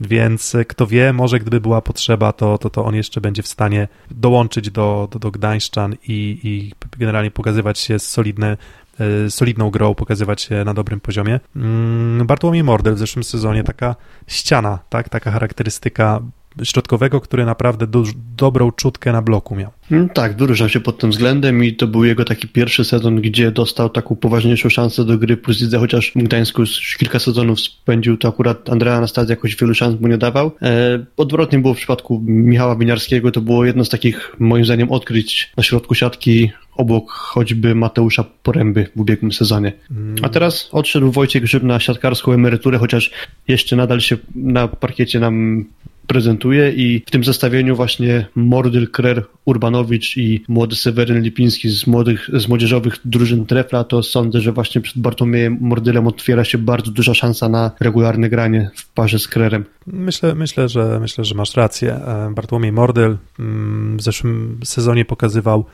więc 0.00 0.56
kto 0.68 0.86
wie, 0.86 1.12
może 1.12 1.38
gdyby 1.38 1.60
była 1.60 1.80
potrzeba, 1.80 2.32
to, 2.32 2.58
to, 2.58 2.70
to 2.70 2.84
on 2.84 2.94
jeszcze 2.94 3.20
będzie 3.20 3.42
w 3.42 3.48
stanie 3.48 3.88
dołączyć 4.10 4.70
do, 4.70 5.08
do, 5.10 5.18
do 5.18 5.30
Gdańszczan 5.30 5.94
i, 6.08 6.40
i 6.42 6.72
generalnie 6.98 7.30
pokazywać 7.30 7.78
się 7.78 7.98
solidne, 7.98 8.56
E, 8.56 8.81
solidną 9.28 9.70
grą, 9.70 9.94
pokazywać 9.94 10.42
się 10.42 10.64
na 10.64 10.74
dobrym 10.74 11.00
poziomie. 11.00 11.40
Mm, 11.56 12.26
Bartłomiej 12.26 12.64
Mordel 12.64 12.94
w 12.94 12.98
zeszłym 12.98 13.24
sezonie 13.24 13.64
taka 13.64 13.96
ściana, 14.26 14.78
tak, 14.88 15.08
taka 15.08 15.30
charakterystyka 15.30 16.20
środkowego, 16.64 17.20
który 17.20 17.44
naprawdę 17.44 17.86
do, 17.86 18.04
dobrą 18.36 18.72
czutkę 18.72 19.12
na 19.12 19.22
bloku 19.22 19.54
miał. 19.54 19.70
Mm, 19.90 20.08
tak, 20.08 20.36
wyróżniał 20.36 20.68
się 20.68 20.80
pod 20.80 20.98
tym 20.98 21.10
względem 21.10 21.64
i 21.64 21.74
to 21.74 21.86
był 21.86 22.04
jego 22.04 22.24
taki 22.24 22.48
pierwszy 22.48 22.84
sezon, 22.84 23.20
gdzie 23.20 23.50
dostał 23.50 23.90
taką 23.90 24.16
poważniejszą 24.16 24.68
szansę 24.68 25.04
do 25.04 25.18
gry 25.18 25.36
plus 25.36 25.60
lidze, 25.60 25.78
chociaż 25.78 26.12
w 26.16 26.22
Gdańsku 26.22 26.62
już 26.62 26.96
kilka 26.96 27.18
sezonów 27.18 27.60
spędził, 27.60 28.16
to 28.16 28.28
akurat 28.28 28.70
Andrea 28.70 28.96
Anastazja 28.96 29.32
jakoś 29.32 29.56
wielu 29.56 29.74
szans 29.74 30.00
mu 30.00 30.08
nie 30.08 30.18
dawał. 30.18 30.52
E, 30.62 31.04
odwrotnie 31.16 31.58
było 31.58 31.74
w 31.74 31.76
przypadku 31.76 32.22
Michała 32.26 32.76
Winiarskiego, 32.76 33.30
to 33.30 33.40
było 33.40 33.64
jedno 33.64 33.84
z 33.84 33.88
takich, 33.88 34.36
moim 34.38 34.64
zdaniem, 34.64 34.90
odkryć 34.90 35.52
na 35.56 35.62
środku 35.62 35.94
siatki 35.94 36.50
obok 36.76 37.10
choćby 37.10 37.74
Mateusza 37.74 38.24
Poręby 38.42 38.86
w 38.96 39.00
ubiegłym 39.00 39.32
sezonie. 39.32 39.72
A 40.22 40.28
teraz 40.28 40.68
odszedł 40.72 41.10
Wojciech 41.10 41.42
Grzyb 41.42 41.62
na 41.62 41.80
siatkarską 41.80 42.32
emeryturę, 42.32 42.78
chociaż 42.78 43.10
jeszcze 43.48 43.76
nadal 43.76 44.00
się 44.00 44.16
na 44.34 44.68
parkiecie 44.68 45.20
nam 45.20 45.64
prezentuje 46.06 46.72
i 46.72 47.02
w 47.06 47.10
tym 47.10 47.24
zestawieniu 47.24 47.76
właśnie 47.76 48.26
Mordyl, 48.34 48.88
Krer, 48.88 49.24
Urbanowicz 49.44 50.16
i 50.16 50.44
młody 50.48 50.76
Seweryn 50.76 51.22
Lipiński 51.22 51.68
z, 51.68 51.86
młodych, 51.86 52.30
z 52.32 52.48
młodzieżowych 52.48 52.96
drużyn 53.04 53.46
Trefla, 53.46 53.84
to 53.84 54.02
sądzę, 54.02 54.40
że 54.40 54.52
właśnie 54.52 54.80
przed 54.80 54.98
Bartłomiejem 54.98 55.58
Mordylem 55.60 56.06
otwiera 56.06 56.44
się 56.44 56.58
bardzo 56.58 56.90
duża 56.90 57.14
szansa 57.14 57.48
na 57.48 57.70
regularne 57.80 58.28
granie 58.28 58.70
w 58.74 58.92
parze 58.92 59.18
z 59.18 59.28
Krerem. 59.28 59.64
Myślę, 59.86 60.34
myślę, 60.34 60.68
że, 60.68 60.98
myślę, 61.00 61.24
że 61.24 61.34
masz 61.34 61.56
rację. 61.56 61.94
E, 61.94 62.32
Bartłomiej 62.34 62.72
Mordyl 62.72 63.16
mm, 63.38 63.96
w 63.96 64.02
zeszłym 64.02 64.60
sezonie 64.64 65.04
pokazywał 65.04 65.64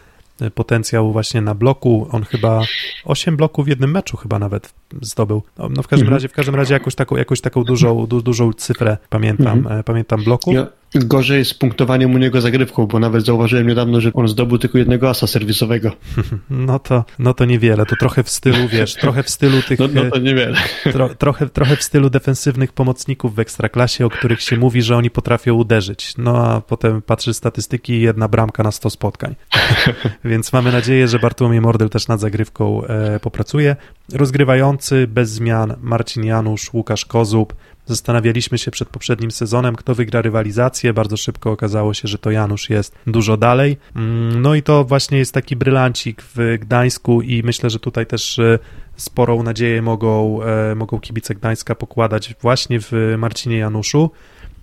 potencjał 0.55 1.13
właśnie 1.13 1.41
na 1.41 1.55
bloku. 1.55 2.09
On 2.13 2.25
chyba 2.25 2.61
8 3.05 3.37
bloków 3.37 3.65
w 3.65 3.69
jednym 3.69 3.91
meczu 3.91 4.17
chyba 4.17 4.39
nawet 4.39 4.75
zdobył. 5.03 5.43
No, 5.59 5.69
no 5.69 5.83
w 5.83 5.89
każdym 5.89 6.07
mhm. 6.07 6.15
razie, 6.15 6.29
w 6.29 6.33
każdym 6.33 6.55
razie 6.55 6.75
jakąś 6.75 6.95
taką, 6.95 7.17
jakąś 7.17 7.41
taką 7.41 7.65
dużą, 7.65 8.07
du, 8.07 8.23
dużą 8.23 8.53
cyfrę 8.53 8.97
pamiętam, 9.09 9.59
mhm. 9.59 9.81
E, 9.81 9.85
pamiętam 9.85 10.25
bloków. 10.25 10.55
Ja, 10.55 10.67
Gorzej 10.95 11.45
z 11.45 11.55
punktowaniem 11.55 12.15
u 12.15 12.19
niego 12.19 12.41
zagrywką, 12.41 12.87
bo 12.87 12.99
nawet 12.99 13.27
zauważyłem 13.27 13.67
niedawno, 13.67 14.01
że 14.01 14.11
on 14.15 14.29
zdobył 14.29 14.59
tylko 14.59 14.79
jednego 14.79 15.11
asa 15.11 15.27
serwisowego. 15.27 15.93
No 16.51 16.79
to, 16.79 17.05
no 17.19 17.35
to 17.35 17.45
niewiele, 17.45 17.87
to 17.87 17.97
trochę 17.97 18.23
w 18.23 18.31
stylu, 18.31 18.69
wiesz, 18.69 18.95
trochę 18.95 19.23
w 19.23 19.31
stylu 19.31 19.63
tych... 19.63 19.79
No, 19.79 19.89
no 19.95 20.11
to 20.11 20.19
niewiele. 20.19 20.59
Tro, 20.93 21.09
trochę, 21.09 21.49
trochę 21.49 21.77
w 21.77 21.83
stylu 21.83 22.11
defensywnych 22.11 22.73
pomocników 22.73 23.35
w 23.35 23.39
Ekstraklasie, 23.39 24.07
o 24.07 24.11
których 24.11 24.43
się 24.43 24.57
mówi, 24.57 24.83
że 24.83 24.97
oni 24.97 25.11
potrafią 25.11 25.55
uderzyć. 25.55 26.15
No 26.19 26.47
a 26.47 26.61
potem 26.61 27.03
patrzy 27.03 27.35
statystyki 27.35 27.93
i 27.93 28.01
jedna 28.01 28.29
bramka 28.29 28.63
na 28.63 28.73
100 28.73 28.91
spotkań. 28.91 29.35
Więc 30.25 30.53
mamy 30.53 30.73
nadzieję, 30.73 31.09
że 31.09 31.19
Bartłomiej 31.19 31.61
Mordel 31.61 31.89
też 31.89 32.09
nad 32.09 32.21
zagrywką 32.21 32.85
e, 32.85 33.21
popracuje. 33.21 33.77
Rozgrywający 34.13 35.07
bez 35.07 35.31
zmian 35.31 35.75
Marcin 35.81 36.25
Janusz, 36.25 36.73
Łukasz 36.75 37.05
Kozub, 37.05 37.55
Zastanawialiśmy 37.89 38.59
się 38.59 38.71
przed 38.71 38.89
poprzednim 38.89 39.31
sezonem, 39.31 39.77
kto 39.77 39.95
wygra 39.95 40.23
rywalizację. 40.23 40.93
Bardzo 40.93 41.17
szybko 41.17 41.51
okazało 41.51 41.95
się, 41.95 42.09
że 42.09 42.19
to 42.19 42.31
Janusz 42.31 42.71
jest 42.71 42.95
dużo 43.07 43.37
dalej. 43.37 43.77
Mm, 43.97 44.43
no 44.43 44.55
i 44.55 44.63
to 44.63 44.85
właśnie 44.85 45.19
jest 45.19 45.35
taki 45.35 45.57
brylancik 45.57 46.23
w 46.23 46.59
Gdańsku 46.61 47.23
i 47.23 47.43
myślę, 47.43 47.71
że 47.71 47.79
tutaj 47.79 48.07
też 48.07 48.39
e, 48.39 48.59
sporą 48.97 49.43
nadzieję 49.43 49.83
mogą, 49.83 50.43
e, 50.43 50.75
mogą 50.75 51.01
kibice 51.01 51.35
Gdańska 51.35 51.75
pokładać 51.75 52.35
właśnie 52.41 52.81
w 52.81 52.93
Marcinie 53.19 53.59
Januszu. 53.59 54.11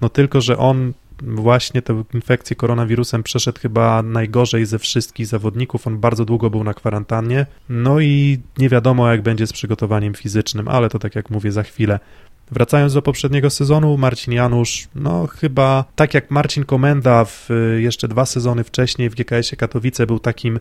No 0.01 0.09
tylko, 0.09 0.41
że 0.41 0.57
on 0.57 0.93
właśnie 1.21 1.81
tę 1.81 2.03
infekcję 2.13 2.55
koronawirusem 2.55 3.23
przeszedł 3.23 3.59
chyba 3.59 4.03
najgorzej 4.03 4.65
ze 4.65 4.79
wszystkich 4.79 5.27
zawodników. 5.27 5.87
On 5.87 5.99
bardzo 5.99 6.25
długo 6.25 6.49
był 6.49 6.63
na 6.63 6.73
kwarantannie. 6.73 7.45
No 7.69 7.99
i 7.99 8.39
nie 8.57 8.69
wiadomo, 8.69 9.11
jak 9.11 9.21
będzie 9.21 9.47
z 9.47 9.53
przygotowaniem 9.53 10.13
fizycznym, 10.13 10.67
ale 10.67 10.89
to 10.89 10.99
tak 10.99 11.15
jak 11.15 11.29
mówię, 11.29 11.51
za 11.51 11.63
chwilę. 11.63 11.99
Wracając 12.51 12.93
do 12.93 13.01
poprzedniego 13.01 13.49
sezonu, 13.49 13.97
Marcin 13.97 14.33
Janusz, 14.33 14.87
no 14.95 15.27
chyba 15.27 15.85
tak 15.95 16.13
jak 16.13 16.31
Marcin 16.31 16.65
Komenda 16.65 17.25
w 17.25 17.49
jeszcze 17.77 18.07
dwa 18.07 18.25
sezony 18.25 18.63
wcześniej 18.63 19.09
w 19.09 19.15
GKS-ie 19.15 19.57
Katowice 19.57 20.05
był 20.05 20.19
takim 20.19 20.59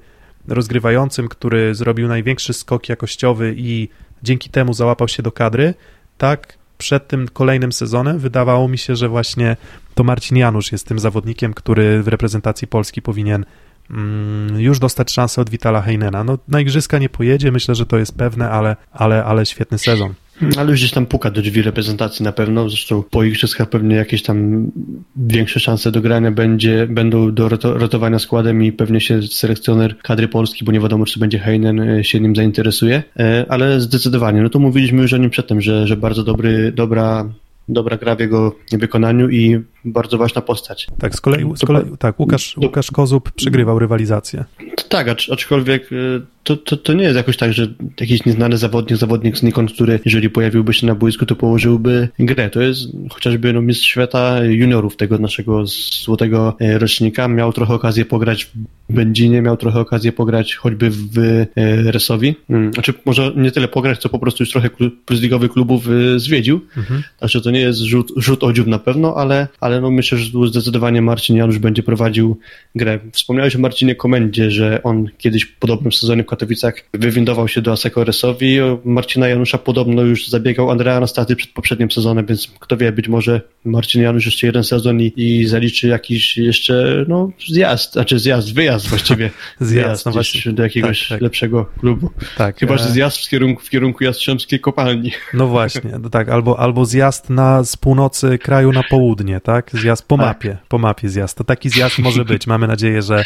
rozgrywającym, 0.49 1.29
który 1.29 1.75
zrobił 1.75 2.09
największy 2.09 2.53
skok 2.53 2.89
jakościowy 2.89 3.55
i 3.57 3.89
dzięki 4.23 4.51
temu 4.51 4.75
załapał 4.75 5.09
się 5.09 5.23
do 5.23 5.33
kadry, 5.33 5.75
tak 6.19 6.59
przed 6.79 7.09
tym 7.09 7.29
kolejnym 7.29 7.73
sezonem 7.73 8.19
wydawało 8.19 8.69
mi 8.69 8.79
się, 8.79 8.97
że 8.97 9.09
właśnie 9.09 9.57
to 9.95 10.05
Marcin 10.05 10.37
Janusz 10.37 10.73
jest 10.73 10.87
tym 10.87 10.99
zawodnikiem, 10.99 11.55
który 11.55 12.03
w 12.03 12.09
reprezentacji 12.09 12.69
Polski 12.69 13.03
powinien 13.03 13.45
mm, 13.91 14.61
już 14.61 14.79
dostać 14.79 15.13
szansę 15.13 15.41
od 15.41 15.51
Witala 15.51 15.83
Heinena. 15.83 16.25
No, 16.25 16.39
na 16.49 16.61
igrzyska 16.61 16.99
nie 16.99 17.09
pojedzie, 17.09 17.53
myślę, 17.53 17.75
że 17.75 17.87
to 17.87 17.99
jest 17.99 18.17
pewne, 18.19 18.51
ale, 18.51 18.77
ale, 18.93 19.25
ale 19.25 19.47
świetny 19.47 19.79
sezon. 19.79 20.15
Ale 20.57 20.71
już 20.71 20.81
gdzieś 20.81 20.91
tam 20.91 21.07
puka 21.07 21.31
do 21.31 21.43
drzwi 21.43 21.63
reprezentacji 21.63 22.25
na 22.25 22.33
pewno, 22.33 22.69
zresztą 22.69 23.03
po 23.11 23.25
igrzyskach 23.25 23.69
pewnie 23.69 23.97
jakieś 23.97 24.23
tam 24.23 24.71
większe 25.17 25.61
szanse 25.61 25.93
do 25.93 26.01
grania 26.01 26.31
będzie, 26.31 26.87
będą 26.91 27.35
do 27.35 27.49
rotowania 27.63 28.19
składem 28.19 28.63
i 28.65 28.73
pewnie 28.73 29.01
się 29.01 29.23
selekcjoner 29.23 29.99
kadry 29.99 30.29
Polski, 30.29 30.65
bo 30.65 30.73
nie 30.73 30.81
wiadomo, 30.81 31.05
czy 31.05 31.21
będzie 31.21 31.39
Heinen 31.39 31.81
e, 31.81 32.05
się 32.05 32.21
nim 32.21 32.37
zainteresuje, 32.37 33.03
e, 33.19 33.47
ale 33.49 33.81
zdecydowanie, 33.81 34.43
no 34.43 34.49
to 34.49 34.59
mówiliśmy 34.59 35.03
już 35.03 35.13
o 35.13 35.17
nim 35.17 35.31
przedtem, 35.31 35.61
że, 35.61 35.87
że 35.87 35.97
bardzo 35.97 36.25
dobry, 36.25 36.73
dobra 36.73 37.29
dobra 37.69 37.97
gra 37.97 38.17
w 38.17 38.21
jego 38.21 38.57
wykonaniu 38.73 39.29
i 39.29 39.61
bardzo 39.85 40.19
ważna 40.19 40.43
postać. 40.43 40.87
Tak, 40.99 41.15
z 41.15 41.21
kolei, 41.21 41.53
z 41.57 41.61
kolei 41.61 41.85
tak, 41.99 42.21
Łukasz, 42.21 42.57
Łukasz 42.57 42.91
Kozub 42.91 43.31
przegrywał 43.33 43.79
rywalizację. 43.79 44.45
Tak, 44.89 45.09
aczkolwiek 45.09 45.93
y, 45.93 46.21
to, 46.45 46.57
to, 46.57 46.77
to 46.77 46.93
nie 46.93 47.05
jest 47.05 47.17
jakoś 47.17 47.37
tak, 47.37 47.53
że 47.53 47.67
jakiś 48.01 48.25
nieznany 48.25 48.57
zawodnik, 48.57 48.99
zawodnik 48.99 49.37
znikąd, 49.37 49.73
który 49.73 50.01
jeżeli 50.05 50.31
pojawiłby 50.31 50.75
się 50.75 50.87
na 50.87 50.95
boisku, 50.95 51.27
to 51.27 51.37
położyłby 51.37 52.09
grę. 52.19 52.51
To 52.51 52.63
jest 52.63 52.89
chociażby 53.11 53.53
no, 53.53 53.63
mistrz 53.63 53.87
świata 53.87 54.45
juniorów 54.45 54.97
tego 54.97 55.19
naszego 55.19 55.67
złotego 56.05 56.57
e, 56.61 56.79
rocznika. 56.79 57.29
Miał 57.29 57.53
trochę 57.53 57.75
okazję 57.75 58.05
pograć 58.05 58.45
w 58.45 58.51
Będzinie, 58.91 59.43
miał 59.43 59.57
trochę 59.57 59.81
okazję 59.81 60.13
pograć 60.13 60.55
choćby 60.55 60.91
w 60.91 61.19
e, 61.19 61.47
Resowi. 61.93 62.35
Hmm, 62.49 62.73
znaczy 62.73 62.95
może 63.05 63.33
nie 63.37 63.51
tyle 63.51 63.69
pograć, 63.69 63.99
co 63.99 64.09
po 64.09 64.19
prostu 64.19 64.43
już 64.43 64.51
trochę 64.51 64.71
plus 65.05 65.23
ligowych 65.23 65.53
klubów 65.53 65.89
e, 65.89 66.19
zwiedził. 66.19 66.61
Mhm. 66.77 67.03
Znaczy 67.19 67.41
to 67.41 67.51
nie 67.51 67.61
jest 67.61 67.81
rzut, 67.81 68.13
rzut 68.17 68.67
na 68.67 68.79
pewno, 68.79 69.17
ale, 69.17 69.49
ale 69.61 69.81
no 69.81 69.91
myślę, 69.91 70.19
że 70.19 70.33
tu 70.33 70.47
zdecydowanie 70.47 71.03
Marcin 71.03 71.37
Janusz 71.37 71.59
będzie 71.59 71.83
prowadził 71.83 72.39
grę. 72.75 72.99
Wspomniałeś 73.13 73.57
o 73.57 73.59
Marcinie 73.59 73.95
Komendzie, 73.95 74.51
że 74.51 74.83
on 74.83 75.09
kiedyś 75.19 75.45
w 75.45 75.59
podobnym 75.59 75.93
sezonie 75.93 76.25
Katowicach 76.37 76.75
wywindował 76.95 77.49
się 77.49 77.63
do 77.63 77.73
Asekoresowi. 77.73 78.59
Marcina 78.85 79.29
Janusza 79.29 79.59
podobno 79.59 80.03
już 80.03 80.29
zabiegał 80.29 80.71
Andrea 80.71 80.97
Anastazji 80.97 81.37
przed 81.37 81.51
poprzednim 81.51 81.91
sezonem, 81.91 82.27
więc 82.27 82.47
kto 82.61 82.77
wie, 82.77 82.93
być 82.93 83.09
może 83.09 83.41
Marcin 83.65 84.03
Janusz 84.03 84.27
jeszcze 84.27 84.47
jeden 84.47 84.65
sezon 84.65 85.01
i, 85.01 85.13
i 85.17 85.47
zaliczy 85.47 85.89
jakiś 85.89 86.37
jeszcze 86.39 87.05
no, 87.09 87.31
zjazd, 87.49 87.93
znaczy 87.93 88.19
zjazd, 88.19 88.55
wyjazd 88.55 88.89
właściwie. 88.89 89.31
zjazd, 89.61 90.07
no 90.07 90.13
właśnie. 90.13 90.53
do 90.53 90.63
jakiegoś 90.63 91.01
tak, 91.01 91.09
tak. 91.09 91.21
lepszego 91.21 91.65
klubu. 91.65 92.11
Tak, 92.37 92.59
Chyba, 92.59 92.77
że 92.77 92.85
e- 92.85 92.91
zjazd 92.91 93.27
w 93.27 93.29
kierunku, 93.29 93.63
w 93.63 93.71
kierunku 93.71 94.05
Jastrzębskiej 94.05 94.61
kopalni. 94.61 95.11
No 95.35 95.47
właśnie, 95.47 95.91
no 96.01 96.11
tak, 96.11 96.29
albo, 96.29 96.59
albo 96.59 96.85
zjazd 96.85 97.31
na, 97.31 97.65
z 97.65 97.77
północy 97.77 98.39
kraju 98.39 98.73
na 98.73 98.83
południe, 98.83 99.41
tak? 99.41 99.71
Zjazd 99.73 100.09
po 100.09 100.17
tak. 100.17 100.27
mapie, 100.27 100.57
po 100.69 100.79
mapie 100.79 101.09
zjazd. 101.09 101.37
To 101.39 101.45
taki 101.45 101.71
zjazd 101.71 101.99
może 101.99 102.25
być. 102.25 102.47
Mamy 102.47 102.67
nadzieję, 102.67 103.03
że 103.03 103.25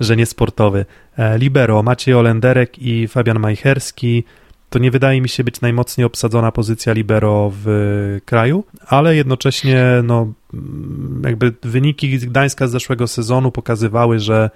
że 0.00 0.16
nie 0.16 0.26
sportowy. 0.26 0.84
E, 1.18 1.38
libero, 1.38 1.82
Maciej 1.82 2.14
Olenderek 2.14 2.78
i 2.78 3.08
Fabian 3.08 3.38
Majcherski. 3.38 4.24
To 4.70 4.78
nie 4.78 4.90
wydaje 4.90 5.20
mi 5.20 5.28
się 5.28 5.44
być 5.44 5.60
najmocniej 5.60 6.04
obsadzona 6.04 6.52
pozycja 6.52 6.92
libero 6.92 7.52
w 7.54 7.66
kraju, 8.24 8.64
ale 8.86 9.16
jednocześnie 9.16 9.84
no, 10.04 10.32
jakby 11.24 11.52
wyniki 11.62 12.18
Gdańska 12.18 12.68
z 12.68 12.70
zeszłego 12.70 13.06
sezonu 13.06 13.50
pokazywały, 13.52 14.18
że 14.18 14.50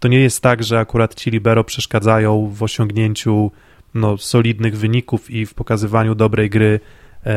to 0.00 0.08
nie 0.08 0.20
jest 0.20 0.40
tak, 0.40 0.62
że 0.64 0.78
akurat 0.78 1.14
ci 1.14 1.30
libero 1.30 1.64
przeszkadzają 1.64 2.50
w 2.54 2.62
osiągnięciu 2.62 3.50
no, 3.94 4.18
solidnych 4.18 4.78
wyników 4.78 5.30
i 5.30 5.46
w 5.46 5.54
pokazywaniu 5.54 6.14
dobrej 6.14 6.50
gry 6.50 6.80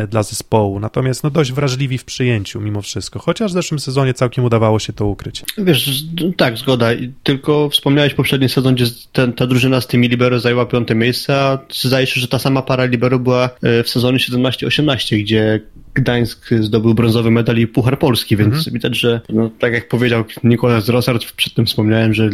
dla 0.08 0.24
zespołu. 0.24 0.80
Natomiast 0.80 1.24
no, 1.24 1.30
dość 1.30 1.52
wrażliwi 1.52 1.98
w 1.98 2.06
przyjęciu 2.06 2.62
mimo 2.62 2.82
wszystko, 2.82 3.20
chociaż 3.20 3.52
w 3.52 3.54
zeszłym 3.54 3.80
sezonie 3.80 4.14
całkiem 4.14 4.46
udawało 4.46 4.80
się 4.80 4.94
to 4.94 5.06
ukryć. 5.06 5.44
Wiesz, 5.58 6.04
tak, 6.38 6.58
zgoda. 6.58 6.88
Tylko 7.24 7.70
wspomniałeś 7.70 8.14
w 8.14 8.16
poprzednim 8.16 8.50
sezonie, 8.50 8.76
gdzie 8.76 8.86
ten, 9.12 9.34
ta 9.34 9.48
drużyna 9.48 9.82
z 9.82 9.88
tymi 9.88 10.08
libero 10.08 10.40
zajęła 10.40 10.66
piąte 10.66 10.96
miejsce, 10.96 11.42
a 11.42 11.60
zdaje 11.72 12.08
się, 12.08 12.22
że 12.22 12.28
ta 12.28 12.40
sama 12.40 12.62
para 12.62 12.86
libero 12.86 13.20
była 13.20 13.50
e, 13.64 13.84
w 13.84 13.90
sezonie 13.90 14.18
17-18, 14.18 15.20
gdzie 15.20 15.62
Gdańsk 15.94 16.50
zdobył 16.60 16.94
brązowy 16.94 17.32
medal 17.32 17.58
i 17.58 17.68
Puchar 17.68 18.00
Polski, 18.00 18.38
więc 18.38 18.54
mhm. 18.54 18.74
widać, 18.74 19.00
że 19.00 19.22
no, 19.30 19.50
tak 19.60 19.74
jak 19.74 19.88
powiedział 19.88 20.24
Nikolas 20.44 20.90
Rossard, 20.90 21.32
przed 21.32 21.54
tym 21.54 21.66
wspomniałem, 21.66 22.14
że 22.14 22.30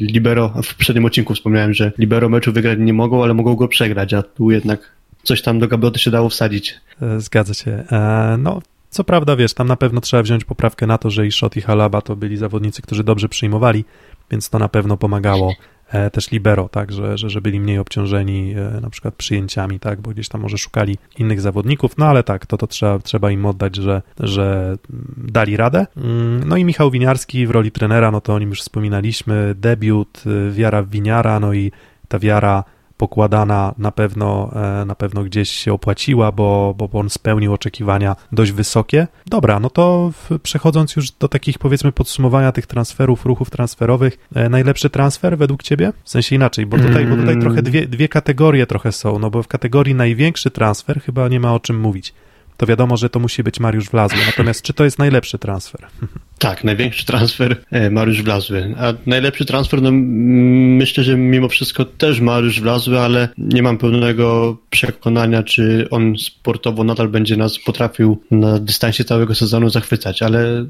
Libero, 0.00 0.48
w 0.62 0.74
poprzednim 0.74 1.04
odcinku 1.04 1.34
wspomniałem, 1.34 1.74
że 1.74 1.92
Libero 1.98 2.28
meczu 2.28 2.52
wygrać 2.52 2.78
nie 2.80 2.92
mogą, 2.92 3.24
ale 3.24 3.34
mogą 3.34 3.54
go 3.54 3.68
przegrać, 3.68 4.14
a 4.14 4.22
tu 4.22 4.50
jednak 4.50 4.92
coś 5.26 5.42
tam 5.42 5.58
do 5.58 5.68
gaboty 5.68 5.98
się 5.98 6.10
dało 6.10 6.28
wsadzić. 6.28 6.74
E, 7.02 7.20
zgadza 7.20 7.54
się. 7.54 7.70
E, 7.70 8.36
no, 8.38 8.60
co 8.90 9.04
prawda, 9.04 9.36
wiesz, 9.36 9.54
tam 9.54 9.68
na 9.68 9.76
pewno 9.76 10.00
trzeba 10.00 10.22
wziąć 10.22 10.44
poprawkę 10.44 10.86
na 10.86 10.98
to, 10.98 11.10
że 11.10 11.26
i 11.26 11.32
Shot 11.32 11.56
i 11.56 11.60
Halaba 11.60 12.00
to 12.00 12.16
byli 12.16 12.36
zawodnicy, 12.36 12.82
którzy 12.82 13.04
dobrze 13.04 13.28
przyjmowali, 13.28 13.84
więc 14.30 14.50
to 14.50 14.58
na 14.58 14.68
pewno 14.68 14.96
pomagało 14.96 15.52
e, 15.88 16.10
też 16.10 16.30
libero, 16.30 16.68
tak, 16.68 16.92
że, 16.92 17.18
że, 17.18 17.30
że 17.30 17.40
byli 17.40 17.60
mniej 17.60 17.78
obciążeni 17.78 18.54
na 18.82 18.90
przykład 18.90 19.14
przyjęciami, 19.14 19.80
tak, 19.80 20.00
bo 20.00 20.10
gdzieś 20.10 20.28
tam 20.28 20.40
może 20.40 20.58
szukali 20.58 20.98
innych 21.18 21.40
zawodników, 21.40 21.98
no 21.98 22.06
ale 22.06 22.22
tak, 22.22 22.46
to 22.46 22.56
to 22.56 22.66
trzeba, 22.66 22.98
trzeba 22.98 23.30
im 23.30 23.46
oddać, 23.46 23.76
że, 23.76 24.02
że 24.20 24.76
dali 25.16 25.56
radę. 25.56 25.86
Mm, 25.96 26.48
no 26.48 26.56
i 26.56 26.64
Michał 26.64 26.90
Winiarski 26.90 27.46
w 27.46 27.50
roli 27.50 27.70
trenera, 27.70 28.10
no 28.10 28.20
to 28.20 28.34
o 28.34 28.38
nim 28.38 28.48
już 28.48 28.60
wspominaliśmy, 28.60 29.54
debiut, 29.58 30.24
wiara 30.50 30.82
w 30.82 30.88
Winiara, 30.88 31.40
no 31.40 31.54
i 31.54 31.72
ta 32.08 32.18
wiara 32.18 32.64
pokładana 32.96 33.74
na 33.78 33.92
pewno, 33.92 34.50
e, 34.80 34.84
na 34.84 34.94
pewno 34.94 35.24
gdzieś 35.24 35.50
się 35.50 35.72
opłaciła, 35.72 36.32
bo, 36.32 36.74
bo 36.78 36.88
on 36.92 37.10
spełnił 37.10 37.52
oczekiwania 37.52 38.16
dość 38.32 38.52
wysokie. 38.52 39.06
Dobra, 39.26 39.60
no 39.60 39.70
to 39.70 40.12
przechodząc 40.42 40.96
już 40.96 41.10
do 41.10 41.28
takich 41.28 41.58
powiedzmy 41.58 41.92
podsumowania 41.92 42.52
tych 42.52 42.66
transferów, 42.66 43.26
ruchów 43.26 43.50
transferowych, 43.50 44.18
e, 44.34 44.48
najlepszy 44.48 44.90
transfer 44.90 45.38
według 45.38 45.62
ciebie? 45.62 45.92
W 46.04 46.10
sensie 46.10 46.36
inaczej, 46.36 46.66
bo 46.66 46.78
tutaj, 46.78 47.06
bo 47.06 47.16
tutaj 47.16 47.40
trochę 47.40 47.62
dwie, 47.62 47.86
dwie 47.86 48.08
kategorie 48.08 48.66
trochę 48.66 48.92
są, 48.92 49.18
no 49.18 49.30
bo 49.30 49.42
w 49.42 49.48
kategorii 49.48 49.94
największy 49.94 50.50
transfer 50.50 51.00
chyba 51.00 51.28
nie 51.28 51.40
ma 51.40 51.54
o 51.54 51.60
czym 51.60 51.80
mówić 51.80 52.14
to 52.56 52.66
wiadomo, 52.66 52.96
że 52.96 53.10
to 53.10 53.20
musi 53.20 53.42
być 53.42 53.60
Mariusz 53.60 53.90
Wlazły. 53.90 54.18
Natomiast 54.26 54.62
czy 54.62 54.72
to 54.72 54.84
jest 54.84 54.98
najlepszy 54.98 55.38
transfer? 55.38 55.86
Tak, 56.38 56.64
największy 56.64 57.06
transfer 57.06 57.56
e, 57.70 57.90
Mariusz 57.90 58.22
Wlazły. 58.22 58.74
A 58.78 58.92
najlepszy 59.06 59.44
transfer, 59.44 59.82
no 59.82 59.90
myślę, 59.92 61.04
że 61.04 61.16
mimo 61.16 61.48
wszystko 61.48 61.84
też 61.84 62.20
Mariusz 62.20 62.60
Wlazły, 62.60 63.00
ale 63.00 63.28
nie 63.38 63.62
mam 63.62 63.78
pełnego 63.78 64.56
przekonania, 64.70 65.42
czy 65.42 65.88
on 65.90 66.18
sportowo 66.18 66.84
nadal 66.84 67.08
będzie 67.08 67.36
nas 67.36 67.58
potrafił 67.58 68.22
na 68.30 68.58
dystansie 68.58 69.04
całego 69.04 69.34
sezonu 69.34 69.68
zachwycać, 69.68 70.22
ale 70.22 70.66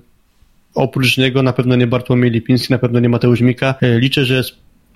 oprócz 0.74 1.16
niego 1.16 1.42
na 1.42 1.52
pewno 1.52 1.76
nie 1.76 1.86
Bartłomiej 1.86 2.30
Lipiński, 2.30 2.72
na 2.72 2.78
pewno 2.78 3.00
nie 3.00 3.08
Mateusz 3.08 3.40
Mika. 3.40 3.74
E, 3.80 3.98
liczę, 3.98 4.24
że 4.24 4.42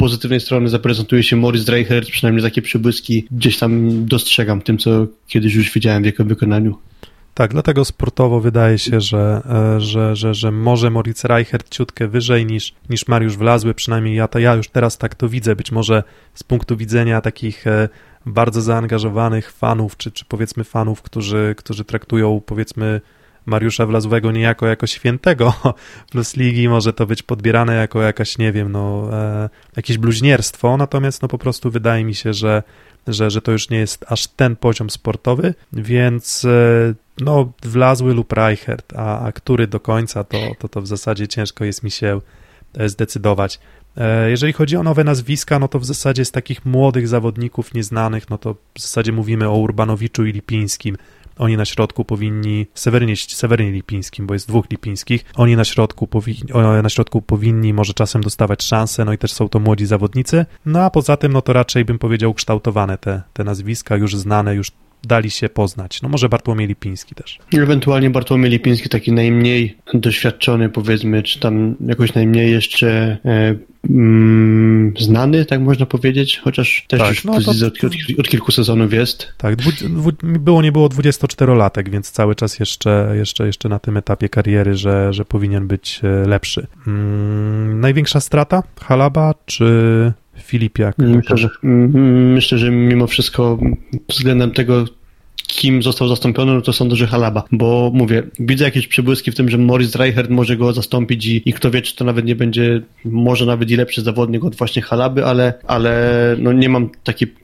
pozytywnej 0.01 0.41
strony 0.41 0.69
zaprezentuje 0.69 1.23
się 1.23 1.37
Morris 1.37 1.65
Dreichert, 1.65 2.11
przynajmniej 2.11 2.45
takie 2.45 2.63
przybłyski 2.63 3.27
gdzieś 3.31 3.59
tam 3.59 4.05
dostrzegam 4.07 4.63
tym, 4.63 4.79
co 4.79 5.07
kiedyś 5.27 5.55
już 5.55 5.73
widziałem 5.73 6.03
w 6.03 6.07
jego 6.07 6.25
wykonaniu. 6.25 6.79
Tak, 7.35 7.51
dlatego 7.51 7.85
sportowo 7.85 8.41
wydaje 8.41 8.79
się, 8.79 9.01
że, 9.01 9.43
e, 9.77 9.81
że, 9.81 10.17
że, 10.17 10.35
że 10.35 10.51
może 10.51 10.91
Moritz 10.91 11.25
Reichert 11.25 11.71
ciutkę 11.71 12.09
wyżej 12.09 12.47
niż, 12.47 12.75
niż 12.91 13.09
Mariusz 13.09 13.37
Wlazły, 13.37 13.75
przynajmniej 13.75 14.17
ja, 14.17 14.29
to, 14.29 14.39
ja 14.39 14.55
już 14.55 14.69
teraz 14.69 14.99
tak 14.99 15.15
to 15.15 15.29
widzę, 15.29 15.57
być 15.57 15.73
może 15.73 16.03
z 16.35 16.43
punktu 16.43 16.77
widzenia 16.77 17.21
takich 17.21 17.67
e, 17.67 17.89
bardzo 18.27 18.63
zaangażowanych 18.63 19.53
fanów, 19.53 19.97
czy, 19.97 20.13
czy 20.13 20.25
powiedzmy 20.25 20.65
fanów, 20.65 21.03
którzy, 21.03 21.55
którzy 21.59 21.85
traktują 21.85 22.43
powiedzmy 22.47 23.01
Mariusza 23.51 23.87
Wlazłego 23.87 24.33
niejako 24.33 24.67
jako 24.67 24.87
świętego 24.87 25.55
plus 26.13 26.37
ligi, 26.37 26.69
może 26.69 26.93
to 26.93 27.07
być 27.07 27.23
podbierane 27.23 27.75
jako 27.75 28.03
jakaś, 28.03 28.39
nie 28.39 28.53
wiem, 28.53 28.73
no, 28.73 29.09
e, 29.13 29.49
jakieś 29.77 29.99
bluźnierstwo, 29.99 30.77
natomiast 30.77 31.23
no 31.23 31.29
po 31.29 31.39
prostu 31.39 31.71
wydaje 31.71 32.05
mi 32.05 32.15
się, 32.15 32.33
że, 32.33 32.63
że, 33.07 33.31
że 33.31 33.43
to 33.43 33.53
już 33.53 33.71
nie 33.71 33.79
jest 33.79 34.05
aż 34.09 34.27
ten 34.27 34.57
poziom 34.57 34.91
sportowy, 34.91 35.55
więc 35.73 36.45
e, 36.45 36.95
no, 37.21 37.53
Wlazły 37.63 38.15
lub 38.15 38.33
Reichert, 38.33 38.93
a, 38.97 39.27
a 39.27 39.33
który 39.33 39.67
do 39.67 39.81
końca, 39.81 40.25
to, 40.25 40.39
to, 40.59 40.69
to 40.69 40.83
w 40.83 40.87
zasadzie 40.87 41.29
ciężko 41.29 41.65
jest 41.65 41.83
mi 41.83 41.91
się 41.91 42.21
e, 42.75 42.89
zdecydować. 42.89 43.61
E, 43.97 44.31
jeżeli 44.31 44.53
chodzi 44.53 44.77
o 44.77 44.83
nowe 44.83 45.05
nazwiska, 45.05 45.59
no 45.59 45.69
to 45.69 45.79
w 45.79 45.85
zasadzie 45.85 46.25
z 46.25 46.31
takich 46.31 46.65
młodych 46.65 47.09
zawodników 47.09 47.75
nieznanych, 47.75 48.31
no 48.31 48.39
to 48.39 48.55
w 48.75 48.81
zasadzie 48.81 49.13
mówimy 49.13 49.49
o 49.49 49.57
Urbanowiczu 49.57 50.27
i 50.27 50.33
Lipińskim, 50.33 50.97
oni 51.41 51.57
na 51.57 51.65
środku 51.65 52.05
powinni, 52.05 52.67
Sewerynie, 52.75 53.17
Sewerynie 53.17 53.73
Lipińskim, 53.73 54.27
bo 54.27 54.35
jest 54.35 54.49
dwóch 54.49 54.71
Lipińskich, 54.71 55.25
oni 55.35 55.57
na 55.57 55.65
środku, 55.65 56.07
powinni, 56.07 56.53
na 56.83 56.89
środku 56.89 57.23
powinni 57.23 57.75
może 57.75 57.95
czasem 57.95 58.23
dostawać 58.23 58.63
szanse, 58.63 59.05
no 59.05 59.13
i 59.13 59.19
też 59.19 59.33
są 59.33 59.49
to 59.49 59.59
młodzi 59.59 59.87
zawodnicy, 59.87 60.47
no 60.67 60.83
a 60.85 60.91
poza 60.91 61.17
tym, 61.17 61.33
no 61.33 61.43
to 61.43 61.53
raczej 61.53 61.85
bym 61.85 61.99
powiedział 61.99 62.35
kształtowane 62.35 62.99
te, 62.99 63.23
te 63.33 63.45
nazwiska, 63.45 63.97
już 63.97 64.17
znane, 64.17 64.55
już 64.55 64.73
dali 65.05 65.31
się 65.31 65.49
poznać. 65.49 66.03
No 66.03 66.09
może 66.09 66.29
Bartłomiej 66.29 66.69
Lipiński 66.69 67.15
też. 67.15 67.39
Ewentualnie 67.53 68.11
Bartłomiej 68.11 68.51
Lipiński 68.51 68.89
taki 68.89 69.13
najmniej 69.13 69.77
doświadczony 69.95 70.69
powiedzmy, 70.69 71.23
czy 71.23 71.41
tam 71.41 71.77
jakoś 71.87 72.15
najmniej 72.15 72.53
jeszcze 72.53 73.19
e, 73.25 73.55
mm, 73.91 74.95
znany, 74.99 75.45
tak 75.45 75.61
można 75.61 75.87
powiedzieć, 75.87 76.41
chociaż 76.45 76.85
też 76.89 77.01
tak, 77.01 77.09
już 77.09 77.25
no 77.25 77.41
to... 77.41 77.51
od, 77.51 77.63
od, 77.85 78.19
od, 78.19 78.29
kilku 78.29 78.53
sezonów 78.53 78.93
jest. 78.93 79.33
Tak, 79.39 79.57
dwu, 79.57 79.71
dwu, 79.73 80.11
było 80.23 80.63
nie 80.63 80.73
było 80.73 80.89
24-latek, 80.89 81.91
więc 81.91 82.11
cały 82.11 82.35
czas 82.35 82.59
jeszcze, 82.59 83.13
jeszcze, 83.15 83.47
jeszcze 83.47 83.69
na 83.69 83.79
tym 83.79 83.97
etapie 83.97 84.29
kariery, 84.29 84.75
że, 84.75 85.13
że 85.13 85.25
powinien 85.25 85.67
być 85.67 86.01
e, 86.03 86.29
lepszy. 86.29 86.67
Mm, 86.87 87.81
największa 87.81 88.21
strata 88.21 88.63
Halaba 88.81 89.35
czy 89.47 90.13
Filipiak? 90.43 90.99
Myślę 90.99 91.37
że, 91.37 91.49
myślę, 91.63 92.59
że 92.59 92.71
mimo 92.71 93.07
wszystko 93.07 93.59
względem 94.09 94.51
tego, 94.51 94.85
kim 95.47 95.83
został 95.83 96.09
zastąpiony, 96.09 96.55
no 96.55 96.61
to 96.61 96.73
sądzę, 96.73 96.97
że 96.97 97.07
Halaba, 97.07 97.45
bo 97.53 97.91
mówię, 97.95 98.23
widzę 98.39 98.65
jakieś 98.65 98.87
przebłyski 98.87 99.31
w 99.31 99.35
tym, 99.35 99.49
że 99.49 99.59
Morris 99.59 99.95
Reichert 99.95 100.31
może 100.31 100.57
go 100.57 100.73
zastąpić 100.73 101.27
i, 101.27 101.43
i 101.49 101.53
kto 101.53 101.71
wie, 101.71 101.83
czy 101.83 101.97
to 101.97 102.05
nawet 102.05 102.25
nie 102.25 102.37
będzie, 102.37 102.83
może 103.05 103.47
nawet 103.47 103.71
i 103.71 103.77
lepszy 103.77 104.03
zawodnik 104.03 104.45
od 104.45 104.57
właśnie 104.57 104.83
Halaby, 104.83 105.25
ale, 105.25 105.55
ale 105.67 106.37
no 106.39 106.53
nie 106.53 106.69
mam 106.69 106.89
takiej 107.05 107.35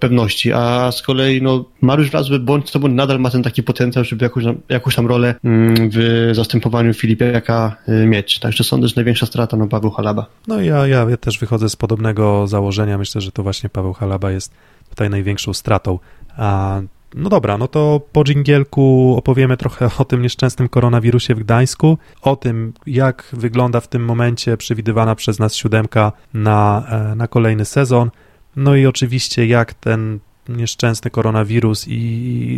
pewności, 0.00 0.52
a 0.52 0.92
z 0.92 1.02
kolei 1.02 1.42
no, 1.42 1.64
Mariusz 1.80 2.10
Wlazły 2.10 2.38
bądź 2.38 2.70
co 2.70 2.78
bądź 2.78 2.94
nadal 2.94 3.20
ma 3.20 3.30
ten 3.30 3.42
taki 3.42 3.62
potencjał, 3.62 4.04
żeby 4.04 4.24
jakąś, 4.24 4.44
jakąś 4.68 4.94
tam 4.94 5.06
rolę 5.06 5.34
mm, 5.44 5.74
w 5.92 6.30
zastępowaniu 6.32 6.94
Filipiaka 6.94 7.76
y, 7.88 8.06
mieć. 8.06 8.38
Także 8.38 8.64
sądzę, 8.64 8.88
że 8.88 8.94
największa 8.96 9.26
strata 9.26 9.56
no 9.56 9.66
Paweł 9.66 9.90
Halaba. 9.90 10.26
No 10.48 10.60
ja, 10.60 10.86
ja, 10.86 11.06
ja 11.10 11.16
też 11.16 11.38
wychodzę 11.38 11.68
z 11.68 11.76
podobnego 11.76 12.46
założenia. 12.46 12.98
Myślę, 12.98 13.20
że 13.20 13.32
to 13.32 13.42
właśnie 13.42 13.68
Paweł 13.68 13.92
Halaba 13.92 14.30
jest 14.30 14.52
tutaj 14.90 15.10
największą 15.10 15.54
stratą. 15.54 15.98
A 16.36 16.80
no 17.14 17.30
dobra, 17.30 17.58
no 17.58 17.68
to 17.68 18.00
po 18.12 18.24
dżingielku 18.24 19.14
opowiemy 19.18 19.56
trochę 19.56 19.90
o 19.98 20.04
tym 20.04 20.22
nieszczęsnym 20.22 20.68
koronawirusie 20.68 21.34
w 21.34 21.38
Gdańsku, 21.38 21.98
o 22.22 22.36
tym, 22.36 22.72
jak 22.86 23.28
wygląda 23.32 23.80
w 23.80 23.88
tym 23.88 24.04
momencie 24.04 24.56
przewidywana 24.56 25.14
przez 25.14 25.38
nas 25.38 25.54
siódemka 25.54 26.12
na, 26.34 26.84
e, 26.90 27.14
na 27.14 27.28
kolejny 27.28 27.64
sezon. 27.64 28.10
No 28.56 28.76
i 28.76 28.86
oczywiście, 28.86 29.46
jak 29.46 29.74
ten 29.74 30.18
nieszczęsny 30.48 31.10
koronawirus 31.10 31.88
i, 31.88 31.92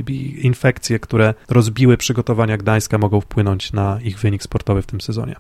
i, 0.09 0.47
infekcje, 0.47 0.99
które 0.99 1.35
rozbiły 1.49 1.97
przygotowania 1.97 2.57
Gdańska, 2.57 2.99
mogą 2.99 3.21
wpłynąć 3.21 3.73
na 3.73 4.01
ich 4.01 4.19
wynik 4.19 4.43
sportowy 4.43 4.83
w 4.83 4.87
tym 4.87 5.01
sezonie. 5.01 5.37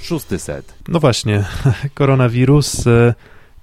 Szósty 0.00 0.38
set. 0.38 0.74
No 0.88 1.00
właśnie, 1.00 1.44
koronawirus 1.94 2.86
e, 2.86 3.14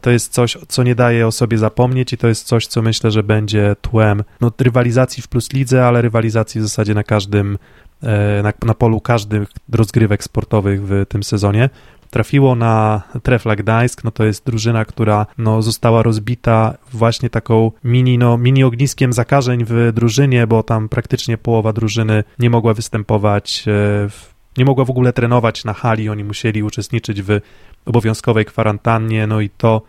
to 0.02 0.12
jest 0.12 0.34
coś, 0.34 0.58
co 0.68 0.84
nie 0.84 0.96
daje 0.96 1.28
o 1.28 1.32
sobie 1.32 1.58
zapomnieć 1.58 2.14
i 2.14 2.18
to 2.18 2.28
jest 2.28 2.48
coś, 2.48 2.68
co 2.68 2.82
myślę, 2.82 3.12
że 3.12 3.24
będzie 3.24 3.76
tłem 3.82 4.24
no, 4.42 4.52
rywalizacji 4.60 5.24
w 5.24 5.28
Plus 5.28 5.54
Lidze, 5.54 5.88
ale 5.88 6.02
rywalizacji 6.02 6.62
w 6.62 6.64
zasadzie 6.64 6.94
na 6.94 7.04
każdym, 7.04 7.58
e, 8.04 8.44
na, 8.44 8.54
na 8.66 8.74
polu 8.74 9.02
każdych 9.02 9.50
rozgrywek 9.72 10.24
sportowych 10.24 10.88
w 10.88 11.06
tym 11.10 11.24
sezonie 11.24 11.70
trafiło 12.14 12.56
na 12.56 13.02
Trefla 13.24 13.56
Gdańsk, 13.56 14.04
no 14.04 14.12
to 14.12 14.24
jest 14.24 14.46
drużyna, 14.46 14.86
która 14.86 15.26
no, 15.38 15.62
została 15.62 16.04
rozbita 16.04 16.78
właśnie 16.92 17.30
taką 17.30 17.72
mini, 17.84 18.18
no, 18.18 18.38
mini 18.38 18.64
ogniskiem 18.64 19.14
zakażeń 19.14 19.66
w 19.68 19.92
drużynie, 19.94 20.48
bo 20.48 20.64
tam 20.64 20.90
praktycznie 20.90 21.38
połowa 21.38 21.74
drużyny 21.74 22.24
nie 22.40 22.50
mogła 22.50 22.74
występować, 22.74 23.64
e, 23.68 23.72
w, 24.10 24.34
nie 24.58 24.66
mogła 24.66 24.86
w 24.86 24.90
ogóle 24.90 25.14
trenować 25.14 25.66
na 25.66 25.74
hali, 25.74 26.10
oni 26.10 26.24
musieli 26.24 26.64
uczestniczyć 26.64 27.22
w 27.22 27.40
obowiązkowej 27.86 28.46
kwarantannie, 28.46 29.28
no 29.28 29.42
i 29.42 29.50
to 29.50 29.82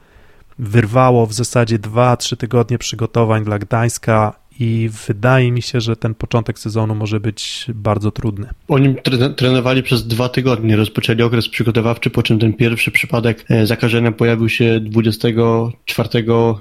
wyrwało 0.58 1.26
w 1.26 1.32
zasadzie 1.32 1.78
2-3 1.78 2.36
tygodnie 2.36 2.78
przygotowań 2.78 3.44
dla 3.44 3.58
Gdańska 3.58 4.32
i 4.60 4.90
wydaje 5.06 5.52
mi 5.52 5.62
się, 5.62 5.80
że 5.80 5.96
ten 5.96 6.14
początek 6.14 6.58
sezonu 6.58 6.94
może 6.94 7.20
być 7.20 7.66
bardzo 7.74 8.10
trudny. 8.10 8.48
Oni 8.68 8.94
trenowali 9.36 9.82
przez 9.82 10.06
dwa 10.06 10.28
tygodnie, 10.28 10.76
rozpoczęli 10.76 11.22
okres 11.22 11.48
przygotowawczy, 11.48 12.10
po 12.10 12.22
czym 12.22 12.38
ten 12.38 12.52
pierwszy 12.52 12.90
przypadek 12.90 13.44
e, 13.50 13.66
zakażenia 13.66 14.12
pojawił 14.12 14.48
się 14.48 14.80
24 14.80 16.08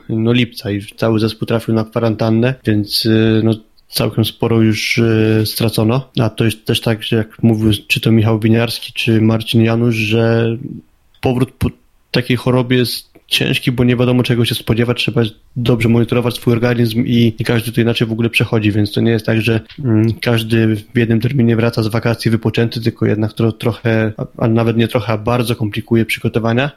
no, 0.10 0.34
lipca 0.34 0.72
i 0.72 0.82
cały 0.98 1.20
zespół 1.20 1.46
trafił 1.46 1.74
na 1.74 1.84
kwarantannę, 1.84 2.56
więc 2.66 3.06
e, 3.06 3.42
no, 3.44 3.54
całkiem 3.88 4.26
sporo 4.26 4.62
już 4.62 5.00
e, 5.00 5.46
stracono. 5.46 6.10
A 6.20 6.30
to 6.30 6.46
jest 6.46 6.66
też 6.66 6.82
tak, 6.82 7.04
że 7.04 7.16
jak 7.16 7.44
mówił 7.44 7.72
czy 7.88 8.00
to 8.00 8.12
Michał 8.12 8.40
Winiarski, 8.40 8.94
czy 8.94 9.22
Marcin 9.22 9.64
Janusz, 9.64 9.96
że 9.96 10.58
powrót 11.22 11.52
po 11.52 11.70
takiej 12.12 12.38
chorobie 12.38 12.78
jest 12.78 13.13
ciężki, 13.34 13.72
bo 13.72 13.84
nie 13.84 13.96
wiadomo 13.96 14.24
czego 14.24 14.46
się 14.46 14.56
spodziewać, 14.56 14.98
trzeba 14.98 15.22
dobrze 15.56 15.90
monitorować 15.90 16.36
swój 16.36 16.54
organizm 16.54 17.06
i, 17.06 17.36
i 17.40 17.44
każdy 17.44 17.72
to 17.72 17.82
inaczej 17.82 18.08
w 18.08 18.12
ogóle 18.12 18.30
przechodzi, 18.30 18.72
więc 18.72 18.92
to 18.92 19.02
nie 19.02 19.12
jest 19.12 19.26
tak, 19.26 19.42
że 19.42 19.62
mm, 19.80 20.14
każdy 20.14 20.76
w 20.76 20.98
jednym 20.98 21.22
terminie 21.22 21.56
wraca 21.56 21.84
z 21.84 21.88
wakacji 21.88 22.32
wypoczęty, 22.32 22.82
tylko 22.82 23.06
jednak 23.06 23.34
tro, 23.34 23.52
trochę, 23.52 24.14
a 24.38 24.48
nawet 24.48 24.78
nie 24.78 24.88
trochę, 24.88 25.14
a 25.14 25.18
bardzo 25.18 25.56
komplikuje 25.56 26.06
przygotowania. 26.06 26.72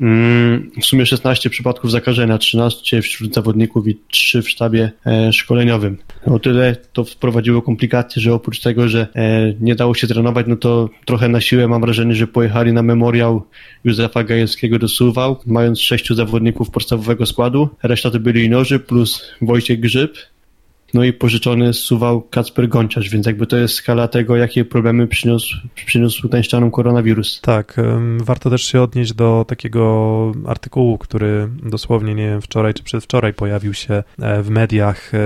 mm, 0.00 0.70
w 0.82 0.86
sumie 0.86 1.06
16 1.06 1.50
przypadków 1.50 1.90
zakażenia, 1.90 2.38
13 2.38 3.02
wśród 3.02 3.34
zawodników 3.34 3.88
i 3.88 3.98
3 4.08 4.42
w 4.42 4.50
sztabie 4.50 4.90
e, 5.06 5.32
szkoleniowym. 5.32 5.98
O 6.26 6.38
tyle 6.38 6.76
to 6.92 7.04
wprowadziło 7.04 7.62
komplikacje, 7.62 8.22
że 8.22 8.34
oprócz 8.34 8.60
tego, 8.60 8.88
że 8.88 9.06
e, 9.14 9.54
nie 9.60 9.74
dało 9.74 9.94
się 9.94 10.06
trenować, 10.06 10.46
no 10.48 10.56
to 10.56 10.90
trochę 11.04 11.28
na 11.28 11.40
siłę 11.40 11.68
mam 11.68 11.80
wrażenie, 11.80 12.14
że 12.14 12.26
pojechali 12.26 12.72
na 12.72 12.82
memoriał 12.82 13.42
Józefa 13.84 14.24
Gajewskiego 14.24 14.78
do 14.78 14.88
Suwał, 14.88 15.36
mając 15.46 15.80
sześciu 15.80 16.14
zawodników 16.14 16.70
podstawowego 16.70 17.26
składu. 17.26 17.68
Reszta 17.82 18.10
to 18.10 18.20
byli 18.20 18.44
inorzy 18.44 18.80
plus 18.80 19.22
Wojciech 19.42 19.80
Grzyb, 19.80 20.16
no 20.94 21.04
i 21.04 21.12
pożyczony 21.12 21.72
suwał 21.72 22.22
Kacper 22.22 22.68
Gonciarz, 22.68 23.10
więc 23.10 23.26
jakby 23.26 23.46
to 23.46 23.56
jest 23.56 23.74
skala 23.74 24.08
tego, 24.08 24.36
jakie 24.36 24.64
problemy 24.64 25.06
przyniósł, 25.06 25.56
przyniósł 25.86 26.28
ten 26.28 26.42
ścianą 26.42 26.70
koronawirus. 26.70 27.40
Tak, 27.40 27.76
warto 28.18 28.50
też 28.50 28.62
się 28.62 28.82
odnieść 28.82 29.12
do 29.12 29.44
takiego 29.48 30.32
artykułu, 30.46 30.98
który 30.98 31.48
dosłownie, 31.62 32.14
nie 32.14 32.26
wiem, 32.26 32.42
wczoraj 32.42 32.74
czy 32.74 32.82
przedwczoraj 32.82 33.34
pojawił 33.34 33.74
się 33.74 34.02
e, 34.18 34.42
w 34.42 34.50
mediach, 34.50 35.14
e, 35.14 35.18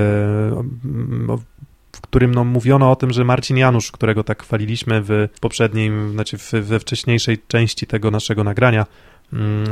w 1.92 2.00
którym 2.00 2.34
no, 2.34 2.44
mówiono 2.44 2.90
o 2.90 2.96
tym, 2.96 3.12
że 3.12 3.24
Marcin 3.24 3.56
Janusz, 3.56 3.92
którego 3.92 4.24
tak 4.24 4.42
chwaliliśmy 4.42 5.02
w 5.02 5.28
poprzedniej, 5.40 5.90
znaczy 6.12 6.36
we 6.52 6.80
wcześniejszej 6.80 7.38
części 7.48 7.86
tego 7.86 8.10
naszego 8.10 8.44
nagrania, 8.44 8.86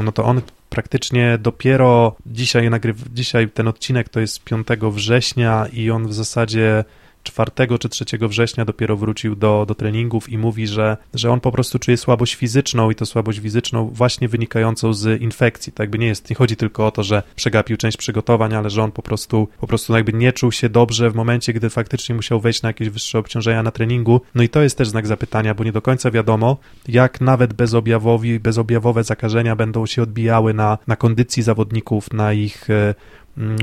no 0.05 0.13
to 0.13 0.25
on 0.25 0.43
praktycznie 0.69 1.39
dopiero 1.39 2.17
dzisiaj 2.27 2.71
nagryw, 2.71 2.97
dzisiaj 3.13 3.49
ten 3.49 3.69
odcinek 3.69 4.09
to 4.09 4.21
jest 4.21 4.45
5 4.45 4.67
września 4.83 5.67
i 5.73 5.91
on 5.91 6.09
w 6.09 6.15
zasadzie 6.15 6.85
4 7.23 7.51
czy 7.79 7.89
3 7.89 8.05
września 8.21 8.65
dopiero 8.65 8.97
wrócił 8.97 9.37
do, 9.37 9.65
do 9.69 9.75
treningów 9.75 10.29
i 10.29 10.39
mówi, 10.39 10.67
że, 10.67 10.97
że 11.15 11.31
on 11.31 11.41
po 11.41 11.53
prostu 11.53 11.79
czuje 11.79 11.97
słabość 11.97 12.35
fizyczną 12.35 12.91
i 12.91 12.95
to 12.95 13.07
słabość 13.07 13.39
fizyczną 13.39 13.91
właśnie 13.93 14.29
wynikającą 14.29 14.93
z 14.93 15.21
infekcji. 15.21 15.73
Tak 15.73 15.91
jakby 15.91 15.99
nie 15.99 16.07
jest, 16.07 16.31
nie 16.31 16.37
chodzi 16.37 16.57
tylko 16.57 16.87
o 16.87 16.91
to, 16.91 17.03
że 17.03 17.23
przegapił 17.37 17.77
część 17.77 17.97
przygotowań, 17.97 18.55
ale 18.55 18.71
że 18.71 18.83
on 18.83 18.93
po 18.93 19.03
prostu, 19.03 19.49
po 19.61 19.67
prostu 19.67 19.93
jakby 19.93 20.13
nie 20.13 20.33
czuł 20.33 20.53
się 20.53 20.69
dobrze 20.69 21.11
w 21.11 21.15
momencie, 21.15 21.53
gdy 21.53 21.71
faktycznie 21.71 22.15
musiał 22.15 22.41
wejść 22.41 22.63
na 22.63 22.69
jakieś 22.69 22.89
wyższe 22.89 23.19
obciążenia 23.19 23.63
na 23.63 23.71
treningu. 23.71 24.21
No 24.35 24.43
i 24.43 24.49
to 24.49 24.63
jest 24.63 24.79
też 24.79 24.89
znak 24.89 25.07
zapytania, 25.07 25.55
bo 25.55 25.65
nie 25.65 25.73
do 25.73 25.83
końca 25.83 26.11
wiadomo, 26.11 26.57
jak 26.89 27.21
nawet 27.21 27.53
bezobjawowi, 27.53 28.41
bezobjawowe 28.41 29.05
zakażenia 29.05 29.57
będą 29.57 29.87
się 29.87 30.03
odbijały 30.03 30.55
na, 30.55 30.79
na 30.87 30.97
kondycji 30.97 31.43
zawodników, 31.43 32.13
na 32.13 32.33
ich 32.33 32.71
e, 32.71 32.95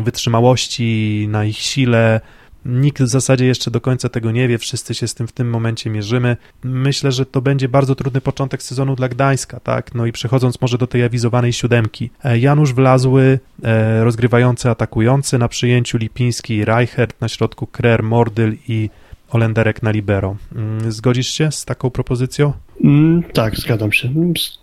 wytrzymałości, 0.04 1.28
na 1.30 1.46
ich 1.46 1.58
sile, 1.58 2.22
Nikt 2.68 3.02
w 3.02 3.08
zasadzie 3.08 3.46
jeszcze 3.46 3.72
do 3.72 3.82
końca 3.82 4.10
tego 4.10 4.32
nie 4.32 4.48
wie, 4.48 4.58
wszyscy 4.58 4.94
się 4.94 5.08
z 5.08 5.14
tym 5.14 5.28
w 5.28 5.32
tym 5.32 5.50
momencie 5.50 5.90
mierzymy. 5.90 6.38
Myślę, 6.64 7.12
że 7.12 7.26
to 7.26 7.42
będzie 7.42 7.70
bardzo 7.70 7.96
trudny 7.96 8.22
początek 8.22 8.64
sezonu 8.64 8.96
dla 8.96 9.10
Gdańska, 9.10 9.60
tak? 9.60 9.96
No 9.96 10.06
i 10.06 10.12
przechodząc 10.12 10.62
może 10.62 10.78
do 10.78 10.88
tej 10.88 11.04
awizowanej 11.04 11.54
siódemki. 11.54 12.10
E, 12.24 12.40
Janusz 12.40 12.74
Wlazły, 12.74 13.40
e, 13.64 14.04
rozgrywający, 14.04 14.70
atakujący, 14.70 15.38
na 15.38 15.48
przyjęciu 15.48 15.98
Lipiński 15.98 16.66
Reichert, 16.66 17.22
na 17.22 17.28
środku 17.28 17.68
Krer, 17.68 18.04
Mordyl 18.04 18.56
i 18.68 18.90
Olenderek 19.30 19.84
na 19.84 19.92
libero. 19.92 20.36
Mm, 20.56 20.92
zgodzisz 20.92 21.28
się 21.28 21.52
z 21.52 21.66
taką 21.66 21.90
propozycją? 21.90 22.54
Mm, 22.84 23.24
tak, 23.34 23.56
zgadzam 23.56 23.92
się. 23.92 24.10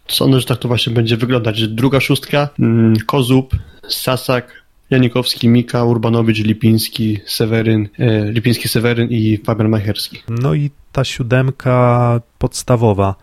Sądzę, 0.08 0.40
że 0.40 0.46
tak 0.46 0.58
to 0.58 0.68
właśnie 0.68 0.92
będzie 0.92 1.16
wyglądać. 1.16 1.68
Druga 1.68 2.00
szóstka, 2.00 2.48
mm, 2.58 2.96
Kozub, 3.06 3.56
Sasak, 3.88 4.63
Janikowski, 4.90 5.48
Mika, 5.48 5.84
Urbanowicz, 5.84 6.38
Lipiński, 6.38 7.20
Seweryn, 7.26 7.88
e, 7.98 8.32
Lipiński, 8.32 8.68
Seweryn 8.68 9.08
i 9.10 9.40
Fabian 9.44 9.68
Macherski. 9.68 10.22
No 10.28 10.54
i 10.54 10.70
ta 10.92 11.04
siódemka 11.04 12.20
podstawowa. 12.38 13.14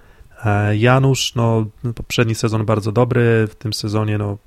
E, 0.45 0.78
Janusz, 0.78 1.36
no 1.36 1.65
poprzedni 1.95 2.36
sezon 2.36 2.65
bardzo 2.65 2.91
dobry, 2.91 3.47
w 3.47 3.56
tym 3.56 3.74
sezonie 3.74 4.17
no, 4.17 4.38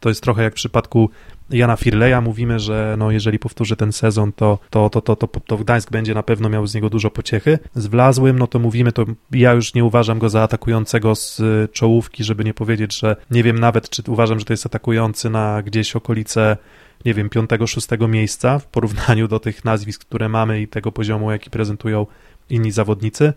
to 0.00 0.08
jest 0.08 0.22
trochę 0.22 0.42
jak 0.42 0.52
w 0.52 0.56
przypadku 0.56 1.10
Jana 1.50 1.76
Firleja 1.76 2.20
mówimy, 2.20 2.58
że 2.58 2.94
no, 2.98 3.10
jeżeli 3.10 3.38
powtórzy 3.38 3.76
ten 3.76 3.92
sezon, 3.92 4.32
to, 4.32 4.58
to, 4.70 4.90
to, 4.90 5.00
to, 5.00 5.16
to, 5.16 5.26
to 5.40 5.56
Gdańsk 5.56 5.90
będzie 5.90 6.14
na 6.14 6.22
pewno 6.22 6.48
miał 6.48 6.66
z 6.66 6.74
niego 6.74 6.90
dużo 6.90 7.10
pociechy. 7.10 7.58
Z 7.74 7.86
Wlazłym, 7.86 8.38
no 8.38 8.46
to 8.46 8.58
mówimy, 8.58 8.92
to 8.92 9.04
ja 9.30 9.52
już 9.52 9.74
nie 9.74 9.84
uważam 9.84 10.18
go 10.18 10.28
za 10.28 10.42
atakującego 10.42 11.14
z 11.14 11.42
czołówki, 11.72 12.24
żeby 12.24 12.44
nie 12.44 12.54
powiedzieć, 12.54 12.98
że 12.98 13.16
nie 13.30 13.42
wiem 13.42 13.58
nawet, 13.58 13.90
czy 13.90 14.02
uważam, 14.08 14.38
że 14.38 14.44
to 14.44 14.52
jest 14.52 14.66
atakujący 14.66 15.30
na 15.30 15.62
gdzieś 15.62 15.96
okolice 15.96 16.56
nie 17.04 17.14
wiem, 17.14 17.30
piątego, 17.30 17.66
szóstego 17.66 18.08
miejsca 18.08 18.58
w 18.58 18.66
porównaniu 18.66 19.28
do 19.28 19.40
tych 19.40 19.64
nazwisk, 19.64 20.04
które 20.04 20.28
mamy 20.28 20.60
i 20.60 20.68
tego 20.68 20.92
poziomu, 20.92 21.30
jaki 21.30 21.50
prezentują 21.50 22.06
inni 22.50 22.70
zawodnicy. 22.72 23.32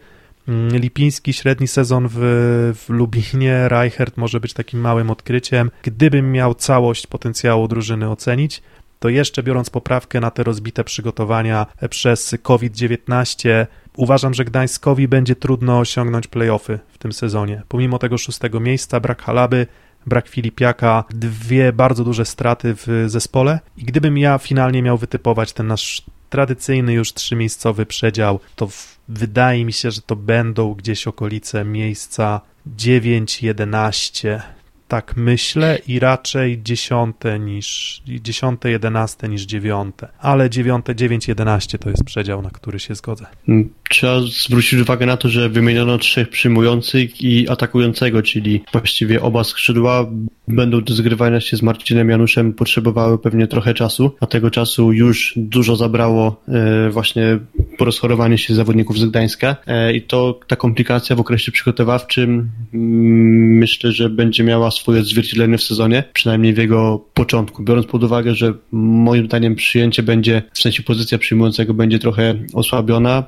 Mm, 0.49 0.77
Lipiński 0.77 1.33
średni 1.33 1.67
sezon 1.67 2.07
w, 2.12 2.17
w 2.75 2.89
Lubinie, 2.89 3.69
Reichert 3.69 4.17
może 4.17 4.39
być 4.39 4.53
takim 4.53 4.79
małym 4.79 5.09
odkryciem. 5.09 5.71
Gdybym 5.83 6.31
miał 6.31 6.55
całość 6.55 7.07
potencjału 7.07 7.67
drużyny 7.67 8.09
ocenić, 8.09 8.62
to 8.99 9.09
jeszcze 9.09 9.43
biorąc 9.43 9.69
poprawkę 9.69 10.19
na 10.19 10.31
te 10.31 10.43
rozbite 10.43 10.83
przygotowania 10.83 11.65
przez 11.89 12.35
COVID-19, 12.41 13.65
uważam, 13.97 14.33
że 14.33 14.45
Gdańskowi 14.45 15.07
będzie 15.07 15.35
trudno 15.35 15.79
osiągnąć 15.79 16.27
playoffy 16.27 16.79
w 16.91 16.97
tym 16.97 17.13
sezonie. 17.13 17.62
Pomimo 17.67 17.99
tego 17.99 18.17
szóstego 18.17 18.59
miejsca, 18.59 18.99
brak 18.99 19.21
Halaby, 19.21 19.67
brak 20.07 20.27
Filipiaka, 20.27 21.03
dwie 21.09 21.73
bardzo 21.73 22.03
duże 22.03 22.25
straty 22.25 22.75
w 22.75 23.05
zespole 23.07 23.59
i 23.77 23.83
gdybym 23.83 24.17
ja 24.17 24.38
finalnie 24.38 24.81
miał 24.81 24.97
wytypować 24.97 25.53
ten 25.53 25.67
nasz 25.67 26.03
tradycyjny 26.29 26.93
już 26.93 27.13
trzymiejscowy 27.13 27.85
przedział, 27.85 28.39
to 28.55 28.67
wydaje 29.10 29.65
mi 29.65 29.74
się, 29.74 29.91
że 29.91 30.02
to 30.02 30.15
będą 30.15 30.74
gdzieś 30.74 31.08
okolice 31.08 31.65
miejsca 31.65 32.41
9-11 32.78 34.39
tak 34.88 35.17
myślę 35.17 35.80
i 35.88 36.00
raczej 36.00 36.63
dziesiąte 36.63 37.39
niż 37.39 38.02
dziesiąte, 38.06 38.72
jedenaste 38.72 39.30
niż 39.30 39.41
dziewiąte, 39.41 40.08
ale 40.19 40.50
dziewiąte, 40.50 40.95
dziewięć, 40.95 41.28
jedenaście 41.28 41.80
to 41.80 41.89
jest 41.89 42.04
przedział, 42.04 42.41
na 42.41 42.50
który 42.50 42.80
się 42.80 42.95
zgodzę. 42.95 43.26
Trzeba 43.89 44.21
zwrócić 44.21 44.82
uwagę 44.82 45.06
na 45.06 45.17
to, 45.17 45.30
że 45.30 45.49
wymieniono 45.49 45.97
trzech 45.97 46.30
przyjmujących 46.30 47.21
i 47.21 47.49
atakującego, 47.49 48.21
czyli 48.21 48.62
właściwie 48.71 49.21
oba 49.21 49.43
skrzydła 49.43 50.08
będą 50.47 50.82
do 50.82 50.93
zgrywania 50.93 51.41
się 51.41 51.58
z 51.58 51.62
Marcinem 51.62 52.10
Januszem 52.10 52.54
potrzebowały 52.54 53.19
pewnie 53.19 53.47
trochę 53.47 53.73
czasu, 53.73 54.12
a 54.19 54.25
tego 54.25 54.52
czasu 54.52 54.93
już 54.93 55.34
dużo 55.36 55.75
zabrało 55.75 56.43
e, 56.47 56.89
właśnie 56.89 57.39
po 57.78 57.86
rozchorowaniu 57.86 58.38
się 58.38 58.56
zawodników 58.56 58.99
z 58.99 59.06
Gdańska. 59.06 59.56
E, 59.67 59.93
i 59.93 60.02
to 60.02 60.39
ta 60.47 60.56
komplikacja 60.56 61.15
w 61.15 61.19
okresie 61.19 61.52
przygotowawczym 61.52 62.49
mm, 62.73 63.58
myślę, 63.58 63.91
że 63.91 64.10
będzie 64.10 64.43
miała 64.43 64.71
swoje 64.71 64.99
odzwierciedlenie 64.99 65.58
w 65.58 65.63
sezonie, 65.63 66.04
przynajmniej 66.13 66.54
w 66.54 66.58
jego 66.58 67.06
początku, 67.13 67.63
biorąc 67.63 67.88
pod 67.88 68.04
uwagę, 68.04 68.36
że 68.36 68.54
moim 68.71 69.25
zdaniem 69.25 69.56
przyjęcie 69.56 70.04
będzie, 70.04 70.41
w 70.54 70.62
sensie 70.62 70.84
pozycja 70.84 71.17
przyjmującego 71.17 71.73
będzie 71.73 71.99
trochę 71.99 72.36
osłabiona, 72.54 73.23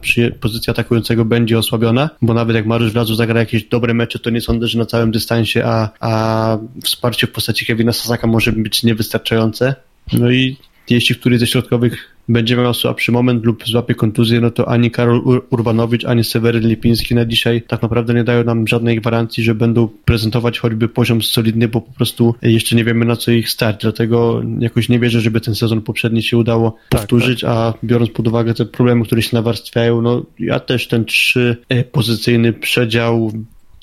pozycja 0.51 0.71
atakującego 0.71 1.25
będzie 1.25 1.57
osłabiona, 1.57 2.09
bo 2.21 2.33
nawet 2.33 2.55
jak 2.55 2.65
Mariusz 2.65 2.93
Wlazu 2.93 3.15
zagra 3.15 3.39
jakieś 3.39 3.63
dobre 3.63 3.93
mecze, 3.93 4.19
to 4.19 4.29
nie 4.29 4.41
sądzę, 4.41 4.67
że 4.67 4.79
na 4.79 4.85
całym 4.85 5.11
dystansie, 5.11 5.65
a, 5.65 5.89
a 5.99 6.57
wsparcie 6.83 7.27
w 7.27 7.31
postaci 7.31 7.65
Kevina 7.65 7.93
Sasaka 7.93 8.27
może 8.27 8.51
być 8.51 8.83
niewystarczające. 8.83 9.75
No 10.13 10.31
i 10.31 10.57
jeśli 10.89 11.15
któryś 11.15 11.39
ze 11.39 11.47
środkowych 11.47 12.15
będzie 12.29 12.55
miał 12.55 12.73
słabszy 12.73 13.11
moment 13.11 13.45
lub 13.45 13.63
złapie 13.67 13.95
kontuzję, 13.95 14.41
no 14.41 14.51
to 14.51 14.69
ani 14.69 14.91
Karol 14.91 15.41
Urbanowicz, 15.49 16.05
ani 16.05 16.23
Seweryn 16.23 16.67
Lipiński 16.67 17.15
na 17.15 17.25
dzisiaj 17.25 17.61
tak 17.61 17.81
naprawdę 17.81 18.13
nie 18.13 18.23
dają 18.23 18.43
nam 18.43 18.67
żadnej 18.67 18.99
gwarancji, 18.99 19.43
że 19.43 19.55
będą 19.55 19.87
prezentować 20.05 20.59
choćby 20.59 20.89
poziom 20.89 21.21
solidny, 21.21 21.67
bo 21.67 21.81
po 21.81 21.91
prostu 21.91 22.35
jeszcze 22.41 22.75
nie 22.75 22.83
wiemy 22.83 23.05
na 23.05 23.15
co 23.15 23.31
ich 23.31 23.49
stać, 23.49 23.75
dlatego 23.81 24.41
jakoś 24.59 24.89
nie 24.89 24.99
wierzę, 24.99 25.21
żeby 25.21 25.41
ten 25.41 25.55
sezon 25.55 25.81
poprzedni 25.81 26.23
się 26.23 26.37
udało 26.37 26.77
tak, 26.89 27.01
powtórzyć, 27.01 27.41
tak. 27.41 27.49
a 27.49 27.73
biorąc 27.83 28.11
pod 28.11 28.27
uwagę 28.27 28.53
te 28.53 28.65
problemy, 28.65 29.05
które 29.05 29.21
się 29.21 29.35
nawarstwiają, 29.35 30.01
no 30.01 30.25
ja 30.39 30.59
też 30.59 30.87
ten 30.87 31.05
trzy 31.05 31.57
pozycyjny 31.91 32.53
przedział 32.53 33.31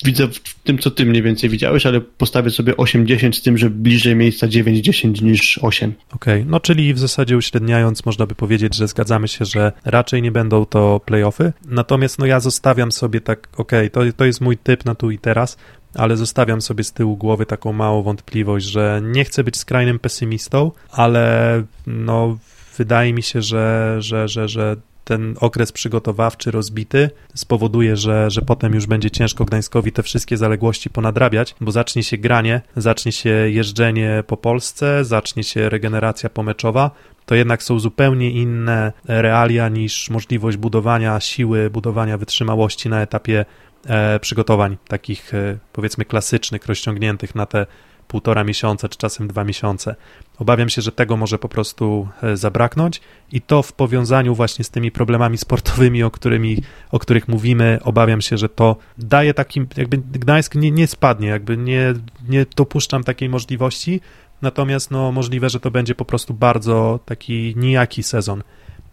widzę 0.05 0.27
w 0.27 0.39
tym, 0.63 0.77
co 0.77 0.91
ty 0.91 1.05
mniej 1.05 1.23
więcej 1.23 1.49
widziałeś, 1.49 1.85
ale 1.85 2.01
postawię 2.01 2.49
sobie 2.49 2.73
8-10 2.73 3.31
z 3.31 3.41
tym, 3.41 3.57
że 3.57 3.69
bliżej 3.69 4.15
miejsca 4.15 4.47
9-10 4.47 5.23
niż 5.23 5.59
8. 5.61 5.93
Okej, 6.11 6.41
okay. 6.41 6.51
no 6.51 6.59
czyli 6.59 6.93
w 6.93 6.99
zasadzie 6.99 7.37
uśredniając 7.37 8.05
można 8.05 8.25
by 8.25 8.35
powiedzieć, 8.35 8.75
że 8.75 8.87
zgadzamy 8.87 9.27
się, 9.27 9.45
że 9.45 9.71
raczej 9.85 10.21
nie 10.21 10.31
będą 10.31 10.65
to 10.65 11.01
playoffy, 11.05 11.53
natomiast 11.65 12.19
no 12.19 12.25
ja 12.25 12.39
zostawiam 12.39 12.91
sobie 12.91 13.21
tak, 13.21 13.47
okej, 13.57 13.87
okay, 13.87 14.11
to, 14.11 14.17
to 14.17 14.25
jest 14.25 14.41
mój 14.41 14.57
typ 14.57 14.85
na 14.85 14.95
tu 14.95 15.11
i 15.11 15.19
teraz, 15.19 15.57
ale 15.95 16.17
zostawiam 16.17 16.61
sobie 16.61 16.83
z 16.83 16.93
tyłu 16.93 17.17
głowy 17.17 17.45
taką 17.45 17.73
małą 17.73 18.03
wątpliwość, 18.03 18.65
że 18.65 19.01
nie 19.03 19.25
chcę 19.25 19.43
być 19.43 19.57
skrajnym 19.57 19.99
pesymistą, 19.99 20.71
ale 20.91 21.63
no 21.87 22.37
wydaje 22.77 23.13
mi 23.13 23.23
się, 23.23 23.41
że, 23.41 23.95
że, 23.99 24.27
że, 24.27 24.47
że 24.47 24.75
ten 25.09 25.35
okres 25.39 25.71
przygotowawczy 25.71 26.51
rozbity 26.51 27.09
spowoduje, 27.35 27.97
że, 27.97 28.31
że 28.31 28.41
potem 28.41 28.73
już 28.73 28.85
będzie 28.85 29.11
ciężko 29.11 29.45
Gdańskowi 29.45 29.91
te 29.91 30.03
wszystkie 30.03 30.37
zaległości 30.37 30.89
ponadrabiać, 30.89 31.55
bo 31.61 31.71
zacznie 31.71 32.03
się 32.03 32.17
granie, 32.17 32.61
zacznie 32.75 33.11
się 33.11 33.29
jeżdżenie 33.29 34.23
po 34.27 34.37
Polsce, 34.37 35.05
zacznie 35.05 35.43
się 35.43 35.69
regeneracja 35.69 36.29
pomeczowa, 36.29 36.91
to 37.25 37.35
jednak 37.35 37.63
są 37.63 37.79
zupełnie 37.79 38.31
inne 38.31 38.93
realia 39.05 39.69
niż 39.69 40.09
możliwość 40.09 40.57
budowania 40.57 41.19
siły, 41.19 41.69
budowania 41.69 42.17
wytrzymałości 42.17 42.89
na 42.89 43.01
etapie 43.01 43.45
e, 43.85 44.19
przygotowań 44.19 44.77
takich 44.87 45.33
e, 45.33 45.57
powiedzmy 45.73 46.05
klasycznych, 46.05 46.65
rozciągniętych 46.65 47.35
na 47.35 47.45
te 47.45 47.65
półtora 48.09 48.43
miesiąca, 48.43 48.89
czy 48.89 48.97
czasem 48.97 49.27
dwa 49.27 49.43
miesiące. 49.43 49.95
Obawiam 50.37 50.69
się, 50.69 50.81
że 50.81 50.91
tego 50.91 51.17
może 51.17 51.39
po 51.39 51.49
prostu 51.49 52.07
e, 52.23 52.37
zabraknąć 52.37 53.01
i 53.31 53.41
to 53.41 53.61
w 53.63 53.73
powiązaniu 53.73 54.35
właśnie 54.35 54.65
z 54.65 54.69
tymi 54.69 54.91
problemami 54.91 55.37
sportowymi, 55.37 56.03
o, 56.03 56.11
którymi, 56.11 56.63
o 56.91 56.99
których 56.99 57.27
mówimy, 57.27 57.79
obawiam 57.83 58.21
się, 58.21 58.37
że 58.37 58.49
to 58.49 58.75
daje 58.97 59.33
takim, 59.33 59.67
jakby 59.77 59.97
Gdańsk 59.97 60.55
nie, 60.55 60.71
nie 60.71 60.87
spadnie, 60.87 61.27
jakby 61.27 61.57
nie, 61.57 61.93
nie 62.29 62.45
dopuszczam 62.55 63.03
takiej 63.03 63.29
możliwości, 63.29 64.01
natomiast 64.41 64.91
no 64.91 65.11
możliwe, 65.11 65.49
że 65.49 65.59
to 65.59 65.71
będzie 65.71 65.95
po 65.95 66.05
prostu 66.05 66.33
bardzo 66.33 66.99
taki 67.05 67.53
nijaki 67.57 68.03
sezon 68.03 68.43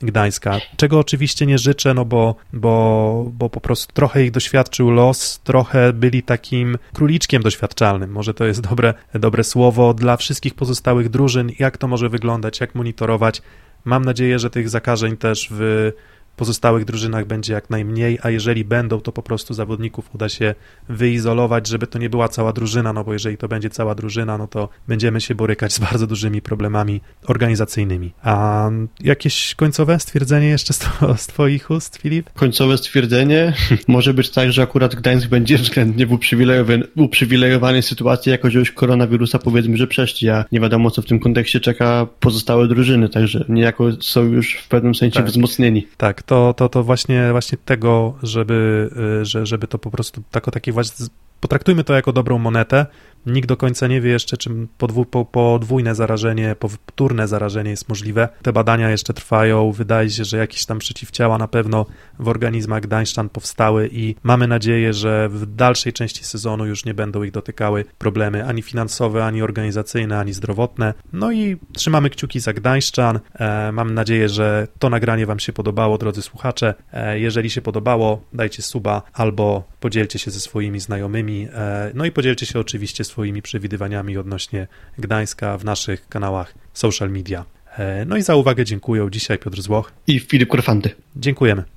Gdańska, 0.03 0.59
czego 0.77 0.99
oczywiście 0.99 1.47
nie 1.47 1.59
życzę, 1.59 1.95
no 1.95 2.05
bo, 2.05 2.35
bo, 2.53 3.31
bo 3.33 3.51
po 3.51 3.61
prostu 3.61 3.95
trochę 3.95 4.25
ich 4.25 4.31
doświadczył 4.31 4.91
los, 4.91 5.41
trochę 5.45 5.93
byli 5.93 6.23
takim 6.23 6.79
króliczkiem 6.95 7.43
doświadczalnym, 7.43 8.11
może 8.13 8.35
to 8.35 8.45
jest 8.45 8.61
dobre, 8.61 8.95
dobre 9.15 9.45
słowo 9.45 9.95
dla 9.95 10.17
wszystkich 10.17 10.55
pozostałych 10.55 11.09
drużyn, 11.09 11.51
jak 11.59 11.79
to 11.79 11.89
może 11.89 12.09
wyglądać, 12.09 12.61
jak 12.61 12.75
monitorować. 12.75 13.43
Mam 13.85 14.05
nadzieję, 14.05 14.39
że 14.39 14.51
tych 14.51 14.69
zakażeń 14.69 15.17
też 15.17 15.49
w 15.51 15.93
pozostałych 16.37 16.85
drużynach 16.85 17.27
będzie 17.27 17.53
jak 17.53 17.71
najmniej, 17.71 18.19
a 18.23 18.31
jeżeli 18.31 18.65
będą, 18.65 19.01
to 19.01 19.13
po 19.13 19.23
prostu 19.23 19.55
zawodników 19.55 20.15
uda 20.15 20.29
się 20.29 20.55
wyizolować, 20.89 21.67
żeby 21.67 21.87
to 21.87 21.99
nie 21.99 22.11
była 22.11 22.29
cała 22.29 22.53
drużyna, 22.53 22.93
no 22.93 23.05
bo 23.05 23.13
jeżeli 23.13 23.37
to 23.37 23.49
będzie 23.49 23.71
cała 23.71 23.95
drużyna, 23.95 24.39
no 24.39 24.47
to 24.47 24.69
będziemy 24.89 25.21
się 25.21 25.35
borykać 25.35 25.73
z 25.73 25.79
bardzo 25.79 26.07
dużymi 26.07 26.43
problemami 26.43 27.01
organizacyjnymi. 27.27 28.13
A 28.23 28.71
jakieś 29.01 29.55
końcowe 29.55 30.01
stwierdzenie 30.01 30.49
jeszcze 30.49 30.73
z, 30.73 30.89
z 31.17 31.27
Twoich 31.27 31.71
ust, 31.71 31.97
Filip? 31.97 32.33
Końcowe 32.33 32.79
stwierdzenie 32.79 33.53
może 33.89 34.15
być 34.15 34.31
tak, 34.31 34.53
że 34.53 34.63
akurat 34.63 34.95
Gdańsk 34.95 35.29
będzie 35.29 35.59
względnie 35.59 36.07
w 36.07 36.13
uprzywilejowanej, 36.13 36.89
uprzywilejowanej 36.97 37.83
sytuacji 37.83 38.31
jako, 38.33 38.51
że 38.51 38.59
już 38.59 38.73
koronawirusa 38.73 39.39
powiedzmy, 39.39 39.77
że 39.77 39.87
przeszli, 39.87 40.29
a 40.29 40.45
nie 40.53 40.61
wiadomo, 40.61 40.91
co 40.91 41.03
w 41.03 41.07
tym 41.07 41.21
kontekście 41.21 41.61
czeka 41.61 42.07
pozostałe 42.21 42.69
drużyny, 42.69 43.09
także 43.09 43.45
niejako 43.49 43.93
są 44.01 44.25
już 44.25 44.55
w 44.55 44.69
pewnym 44.69 44.95
sensie 44.95 45.17
tak. 45.17 45.27
wzmocnieni. 45.27 45.87
Tak, 45.97 46.23
to, 46.27 46.55
to, 46.55 46.69
to 46.69 46.83
właśnie, 46.83 47.29
właśnie 47.31 47.59
tego, 47.65 48.15
żeby, 48.23 48.91
y, 49.23 49.25
że, 49.25 49.47
żeby 49.47 49.69
to 49.69 49.79
po 49.79 49.91
prostu 49.91 50.23
tako, 50.31 50.51
takie 50.51 50.73
właśnie, 50.73 51.07
potraktujmy 51.41 51.85
to 51.85 51.95
jako 51.95 52.13
dobrą 52.13 52.39
monetę, 52.39 52.87
Nikt 53.27 53.49
do 53.49 53.57
końca 53.57 53.87
nie 53.87 54.01
wie 54.01 54.11
jeszcze, 54.11 54.37
czym 54.37 54.69
podwó 54.79 55.05
po, 55.05 55.25
podwójne 55.25 55.95
zarażenie, 55.95 56.57
powtórne 56.59 57.29
zarażenie 57.29 57.71
jest 57.71 57.89
możliwe. 57.89 58.29
Te 58.43 58.53
badania 58.53 58.91
jeszcze 58.91 59.15
trwają. 59.15 59.73
Wydaje 59.73 60.11
się, 60.11 60.25
że 60.25 60.37
jakieś 60.37 60.67
tam 60.67 60.79
przeciwciała 60.79 61.39
na 61.39 61.49
pewno 61.49 61.87
w 62.19 62.29
organizmach 62.29 62.83
Gdańszczan 62.83 63.29
powstały 63.29 63.89
i 63.93 64.15
mamy 64.23 64.49
nadzieję, 64.49 64.93
że 64.93 65.29
w 65.29 65.47
dalszej 65.47 65.93
części 65.93 66.25
sezonu 66.25 66.67
już 66.67 66.85
nie 66.85 66.95
będą 66.95 67.23
ich 67.23 67.31
dotykały 67.31 67.85
problemy 67.99 68.47
ani 68.47 68.63
finansowe, 68.63 69.25
ani 69.25 69.43
organizacyjne, 69.43 70.19
ani 70.19 70.33
zdrowotne. 70.33 70.95
No 71.13 71.33
i 71.33 71.57
trzymamy 71.73 72.11
kciuki 72.11 72.41
za 72.41 72.53
Gdańszczan. 72.53 73.21
E, 73.35 73.73
mam 73.73 73.95
nadzieję, 73.95 74.29
że 74.29 74.69
to 74.79 74.91
nagranie 74.91 75.27
Wam 75.27 75.39
się 75.39 75.53
podobało, 75.53 75.99
drodzy 75.99 76.23
słuchacze. 76.23 76.75
E, 76.93 77.21
jeżeli 77.21 77.51
się 77.51 77.63
podobało, 77.63 78.23
dajcie 78.33 78.63
suba 78.63 79.03
albo 79.13 79.65
podzielcie 79.81 80.19
się 80.19 80.31
ze 80.31 80.41
swoimi 80.41 80.81
znajomymi. 80.81 81.49
E, 81.55 81.91
no 81.95 82.05
i 82.05 82.13
podzielcie 82.13 82.47
się 82.47 82.61
oczywiście 82.61 83.05
swoimi 83.05 83.16
swoimi 83.17 83.43
przewidywaniami 83.43 84.19
odnośnie 84.19 84.67
Gdańska 84.99 85.59
w 85.59 85.65
naszych 85.65 86.09
kanałach 86.09 86.55
social 86.73 87.11
media. 87.11 87.45
E, 87.79 88.05
no 88.05 88.17
i 88.17 88.23
za 88.23 88.37
uwagę 88.37 88.65
dziękuję. 88.65 89.09
Dzisiaj 89.11 89.39
Piotr 89.39 89.63
Złoch 89.63 89.93
i 90.07 90.21
Filip 90.21 90.49
Korfanty. 90.49 90.91
Dziękujemy. 91.17 91.76